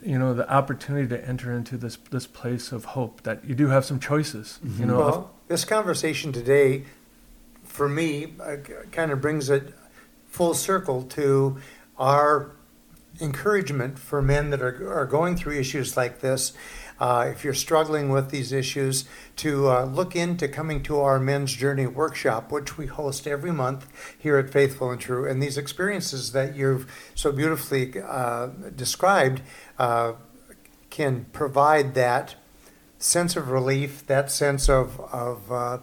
you 0.04 0.18
know, 0.18 0.34
the 0.34 0.50
opportunity 0.52 1.08
to 1.08 1.28
enter 1.28 1.52
into 1.52 1.78
this 1.78 1.98
this 2.12 2.28
place 2.28 2.72
of 2.72 2.86
hope 2.86 3.24
that 3.24 3.44
you 3.46 3.56
do 3.56 3.68
have 3.68 3.84
some 3.84 4.00
choices, 4.00 4.60
mm-hmm. 4.64 4.82
you 4.82 4.86
know. 4.86 5.00
Well, 5.00 5.32
this 5.48 5.66
conversation 5.66 6.32
today, 6.32 6.84
for 7.64 7.90
me, 7.90 8.34
uh, 8.40 8.58
kind 8.92 9.12
of 9.12 9.20
brings 9.20 9.50
it 9.50 9.74
full 10.30 10.54
circle 10.54 11.02
to 11.04 11.58
our 11.98 12.52
encouragement 13.20 13.98
for 13.98 14.22
men 14.22 14.52
that 14.52 14.62
are, 14.62 14.94
are 14.94 15.06
going 15.06 15.36
through 15.36 15.58
issues 15.58 15.98
like 15.98 16.20
this 16.20 16.54
uh, 17.00 17.28
if 17.30 17.44
you're 17.44 17.54
struggling 17.54 18.10
with 18.10 18.30
these 18.30 18.52
issues, 18.52 19.06
to 19.38 19.70
uh, 19.70 19.86
look 19.86 20.16
into 20.16 20.48
coming 20.48 20.82
to 20.84 21.00
our 21.00 21.20
Men's 21.20 21.54
Journey 21.54 21.88
workshop, 21.88 22.52
which 22.52 22.78
we 22.78 22.88
host 22.88 23.28
every 23.28 23.52
month 23.52 23.88
here 24.18 24.38
at 24.38 24.50
Faithful 24.50 24.92
and 24.92 25.00
True. 25.00 25.30
And 25.30 25.42
these 25.42 25.58
experiences 25.58 26.32
that 26.32 26.56
you've 26.56 26.92
so 27.16 27.32
beautifully 27.32 28.02
uh, 28.02 28.48
described 28.76 29.42
uh, 29.78 30.14
can 30.90 31.26
provide 31.34 31.94
that 31.94 32.36
sense 33.00 33.36
of 33.36 33.50
relief, 33.50 34.06
that 34.08 34.32
sense 34.32 34.70
of, 34.70 35.00
of 35.14 35.52
uh, 35.52 35.78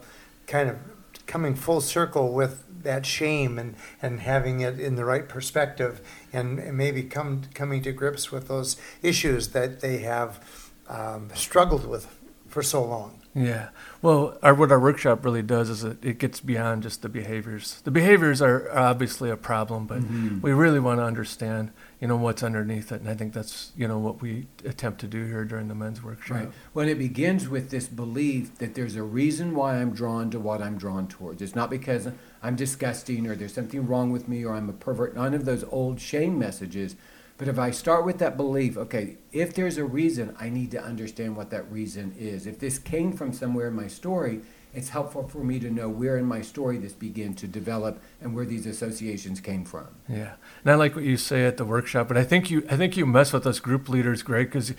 kind 0.47 0.69
of 0.69 0.79
coming 1.27 1.55
full 1.55 1.81
circle 1.81 2.33
with 2.33 2.65
that 2.83 3.07
shame 3.07 3.59
and, 3.59 3.75
and 4.03 4.21
having 4.21 4.61
it 4.61 4.79
in 4.79 4.95
the 4.95 5.05
right 5.05 5.29
perspective 5.29 6.01
and 6.33 6.77
maybe 6.77 7.03
come 7.03 7.43
coming 7.55 7.83
to 7.83 7.93
grips 7.93 8.31
with 8.31 8.49
those 8.49 8.77
issues 9.03 9.49
that 9.49 9.81
they 9.81 9.99
have 9.99 10.64
um, 10.89 11.31
struggled 11.35 11.87
with 11.87 12.19
for 12.49 12.63
so 12.63 12.85
long. 12.85 13.21
Yeah. 13.35 13.71
Well, 14.01 14.39
our, 14.45 14.55
what 14.55 14.71
our 14.71 14.79
workshop 14.79 15.25
really 15.25 15.43
does 15.43 15.69
is 15.69 15.83
it, 15.83 16.05
it 16.05 16.19
gets 16.19 16.39
beyond 16.39 16.85
just 16.85 17.03
the 17.03 17.09
behaviors. 17.09 17.81
The 17.83 17.91
behaviors 17.91 18.41
are 18.41 18.71
obviously 18.71 19.29
a 19.29 19.37
problem, 19.37 19.87
but 19.87 20.03
mm-hmm. 20.03 20.41
we 20.41 20.53
really 20.53 20.79
want 20.79 21.01
to 21.01 21.05
understand, 21.05 21.73
you 22.01 22.07
know, 22.07 22.17
what's 22.17 22.45
underneath 22.45 22.93
it. 22.93 23.01
And 23.01 23.11
I 23.11 23.15
think 23.15 23.33
that's, 23.33 23.73
you 23.77 23.89
know, 23.89 23.99
what 23.99 24.23
we 24.23 24.47
attempt 24.65 25.01
to 25.01 25.09
do 25.09 25.27
here 25.27 25.45
during 25.45 25.67
the 25.67 25.75
men's 25.75 26.01
workshop. 26.01 26.37
Right. 26.37 26.51
Well, 26.75 26.87
it 26.87 26.97
begins 26.97 27.49
with 27.49 27.71
this 27.71 27.89
belief 27.89 28.57
that 28.59 28.77
there's 28.77 28.95
a 28.95 29.03
reason 29.03 29.57
why 29.57 29.79
I'm 29.79 29.91
drawn 29.91 30.31
to 30.31 30.39
what 30.39 30.63
I'm 30.63 30.79
drawn 30.79 31.09
towards. 31.09 31.43
It's 31.43 31.57
not 31.57 31.71
because 31.71 32.09
I'm 32.41 32.55
disgusting 32.55 33.27
or 33.27 33.35
there's 33.35 33.55
something 33.55 33.85
wrong 33.85 34.13
with 34.13 34.29
me 34.29 34.45
or 34.45 34.55
I'm 34.55 34.69
a 34.69 34.75
pervert. 34.75 35.17
None 35.17 35.35
of 35.35 35.45
those 35.45 35.65
old 35.73 36.01
shame 36.01 36.39
messages 36.39 36.95
but 37.37 37.49
if 37.49 37.59
I 37.59 37.73
start 37.73 38.05
with 38.05 38.19
that 38.19 38.37
belief, 38.37 38.77
okay, 38.77 39.17
if 39.35 39.53
there's 39.53 39.77
a 39.79 39.85
reason, 39.85 40.35
I 40.39 40.49
need 40.49 40.71
to 40.71 40.83
understand 40.83 41.37
what 41.37 41.51
that 41.51 41.71
reason 41.71 42.15
is. 42.17 42.47
If 42.47 42.61
this 42.61 42.79
came 42.79 43.13
from 43.13 43.33
somewhere 43.33 43.69
in 43.69 43.75
my 43.75 43.89
story, 43.89 44.43
it's 44.75 44.89
helpful 44.89 45.29
for 45.29 45.39
me 45.39 45.61
to 45.61 45.71
know 45.71 45.89
where 45.89 46.19
in 46.19 46.25
my 46.25 46.43
story 46.43 46.79
this 46.79 46.93
began 46.93 47.35
to 47.35 47.47
develop 47.47 48.03
and 48.21 48.35
where 48.35 48.45
these 48.45 48.67
associations 48.67 49.41
came 49.41 49.65
from. 49.65 49.87
Yeah, 50.09 50.33
and 50.65 50.73
I 50.73 50.75
like 50.75 50.97
what 50.97 51.05
you 51.05 51.17
say 51.17 51.47
at 51.47 51.57
the 51.57 51.65
workshop, 51.65 52.09
but 52.09 52.17
I 52.17 52.25
think 52.25 52.51
you 52.51 52.67
I 52.69 52.77
think 52.77 52.97
you 52.97 53.07
mess 53.07 53.33
with 53.33 53.47
us 53.47 53.61
group 53.61 53.89
leaders, 53.89 54.23
Greg, 54.23 54.51
because 54.51 54.75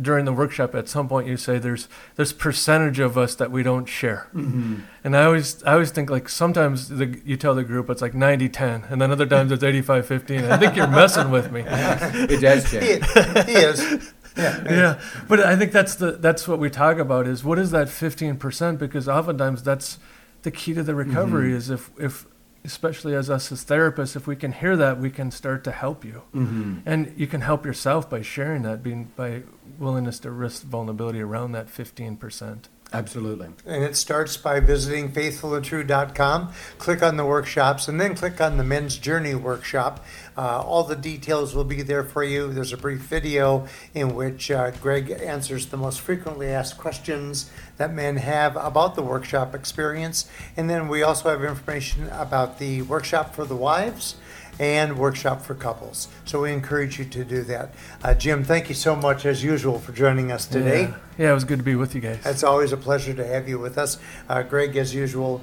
during 0.00 0.24
the 0.24 0.32
workshop 0.32 0.74
at 0.74 0.88
some 0.88 1.08
point 1.08 1.26
you 1.26 1.36
say 1.36 1.58
there's 1.58 1.88
this 2.16 2.32
percentage 2.32 3.00
of 3.00 3.18
us 3.18 3.34
that 3.34 3.50
we 3.50 3.62
don't 3.62 3.86
share, 3.86 4.28
mm-hmm. 4.34 4.76
and 5.02 5.16
I 5.16 5.24
always 5.24 5.62
I 5.64 5.72
always 5.72 5.90
think 5.90 6.10
like 6.10 6.28
sometimes 6.28 6.88
the, 6.88 7.20
you 7.24 7.36
tell 7.36 7.54
the 7.54 7.64
group 7.64 7.90
it's 7.90 8.02
like 8.02 8.12
90-10, 8.12 8.90
and 8.90 9.02
then 9.02 9.10
other 9.10 9.26
times 9.26 9.50
it's 9.50 9.64
85-15. 9.64 10.50
I 10.50 10.56
think 10.58 10.76
you're 10.76 10.86
messing 10.86 11.30
with 11.30 11.50
me. 11.50 11.64
it 11.66 12.40
does 12.40 12.70
change. 12.70 13.04
he, 13.46 13.52
he 13.52 13.58
is. 13.58 13.83
yeah, 14.36 14.64
yeah. 14.68 15.00
But 15.28 15.40
I 15.40 15.56
think 15.56 15.72
that's 15.72 15.94
the 15.96 16.12
that's 16.12 16.48
what 16.48 16.58
we 16.58 16.70
talk 16.70 16.98
about 16.98 17.26
is 17.26 17.44
what 17.44 17.58
is 17.58 17.70
that 17.70 17.88
fifteen 17.88 18.36
percent? 18.36 18.78
Because 18.78 19.08
oftentimes 19.08 19.62
that's 19.62 19.98
the 20.42 20.50
key 20.50 20.74
to 20.74 20.82
the 20.82 20.94
recovery 20.94 21.48
mm-hmm. 21.48 21.56
is 21.56 21.70
if 21.70 21.90
if 21.98 22.26
especially 22.64 23.14
as 23.14 23.28
us 23.28 23.52
as 23.52 23.64
therapists, 23.64 24.16
if 24.16 24.26
we 24.26 24.34
can 24.34 24.52
hear 24.52 24.76
that, 24.76 24.98
we 24.98 25.10
can 25.10 25.30
start 25.30 25.62
to 25.64 25.70
help 25.70 26.04
you, 26.04 26.22
mm-hmm. 26.34 26.78
and 26.86 27.12
you 27.16 27.26
can 27.26 27.42
help 27.42 27.66
yourself 27.66 28.08
by 28.08 28.22
sharing 28.22 28.62
that, 28.62 28.82
being 28.82 29.12
by 29.16 29.42
willingness 29.78 30.18
to 30.18 30.30
risk 30.30 30.62
vulnerability 30.62 31.20
around 31.20 31.52
that 31.52 31.68
fifteen 31.68 32.16
percent. 32.16 32.68
Absolutely. 32.94 33.48
And 33.66 33.82
it 33.82 33.96
starts 33.96 34.36
by 34.36 34.60
visiting 34.60 35.10
faithfulandtrue.com, 35.10 36.52
click 36.78 37.02
on 37.02 37.16
the 37.16 37.24
workshops, 37.24 37.88
and 37.88 38.00
then 38.00 38.14
click 38.14 38.40
on 38.40 38.56
the 38.56 38.62
Men's 38.62 38.98
Journey 38.98 39.34
workshop. 39.34 40.04
Uh, 40.38 40.62
all 40.62 40.84
the 40.84 40.94
details 40.94 41.56
will 41.56 41.64
be 41.64 41.82
there 41.82 42.04
for 42.04 42.22
you. 42.22 42.52
There's 42.52 42.72
a 42.72 42.76
brief 42.76 43.00
video 43.00 43.66
in 43.94 44.14
which 44.14 44.48
uh, 44.48 44.70
Greg 44.70 45.10
answers 45.10 45.66
the 45.66 45.76
most 45.76 46.02
frequently 46.02 46.46
asked 46.46 46.78
questions 46.78 47.50
that 47.78 47.92
men 47.92 48.14
have 48.14 48.54
about 48.54 48.94
the 48.94 49.02
workshop 49.02 49.56
experience. 49.56 50.30
And 50.56 50.70
then 50.70 50.86
we 50.86 51.02
also 51.02 51.30
have 51.30 51.42
information 51.42 52.08
about 52.10 52.60
the 52.60 52.82
workshop 52.82 53.34
for 53.34 53.44
the 53.44 53.56
wives 53.56 54.14
and 54.58 54.98
workshop 54.98 55.42
for 55.42 55.54
couples. 55.54 56.08
So 56.24 56.42
we 56.42 56.52
encourage 56.52 56.98
you 56.98 57.04
to 57.06 57.24
do 57.24 57.42
that. 57.44 57.74
Uh, 58.02 58.14
Jim, 58.14 58.44
thank 58.44 58.68
you 58.68 58.74
so 58.74 58.94
much, 58.94 59.26
as 59.26 59.42
usual, 59.42 59.78
for 59.78 59.92
joining 59.92 60.32
us 60.32 60.46
today. 60.46 60.82
Yeah. 60.82 60.96
yeah, 61.18 61.30
it 61.30 61.34
was 61.34 61.44
good 61.44 61.58
to 61.58 61.64
be 61.64 61.74
with 61.74 61.94
you 61.94 62.00
guys. 62.00 62.24
It's 62.24 62.44
always 62.44 62.72
a 62.72 62.76
pleasure 62.76 63.14
to 63.14 63.26
have 63.26 63.48
you 63.48 63.58
with 63.58 63.78
us. 63.78 63.98
Uh, 64.28 64.42
Greg, 64.42 64.76
as 64.76 64.94
usual, 64.94 65.42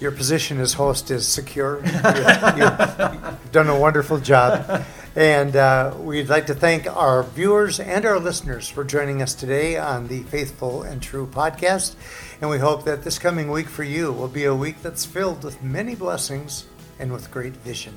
your 0.00 0.10
position 0.10 0.58
as 0.60 0.72
host 0.72 1.10
is 1.10 1.28
secure. 1.28 1.80
you, 1.84 1.90
have 1.90 3.38
done 3.52 3.68
a 3.68 3.78
wonderful 3.78 4.18
job. 4.18 4.84
And 5.14 5.54
uh, 5.54 5.94
we'd 5.98 6.28
like 6.28 6.46
to 6.46 6.54
thank 6.54 6.86
our 6.86 7.22
viewers 7.22 7.78
and 7.78 8.04
our 8.06 8.18
listeners 8.18 8.68
for 8.68 8.82
joining 8.82 9.20
us 9.20 9.34
today 9.34 9.76
on 9.76 10.08
the 10.08 10.22
Faithful 10.24 10.82
and 10.82 11.02
True 11.02 11.26
podcast. 11.26 11.94
And 12.40 12.48
we 12.48 12.58
hope 12.58 12.84
that 12.86 13.04
this 13.04 13.18
coming 13.18 13.50
week 13.50 13.68
for 13.68 13.84
you 13.84 14.10
will 14.10 14.28
be 14.28 14.44
a 14.44 14.54
week 14.54 14.80
that's 14.82 15.04
filled 15.04 15.44
with 15.44 15.62
many 15.62 15.94
blessings 15.94 16.66
and 16.98 17.12
with 17.12 17.30
great 17.30 17.52
vision. 17.56 17.94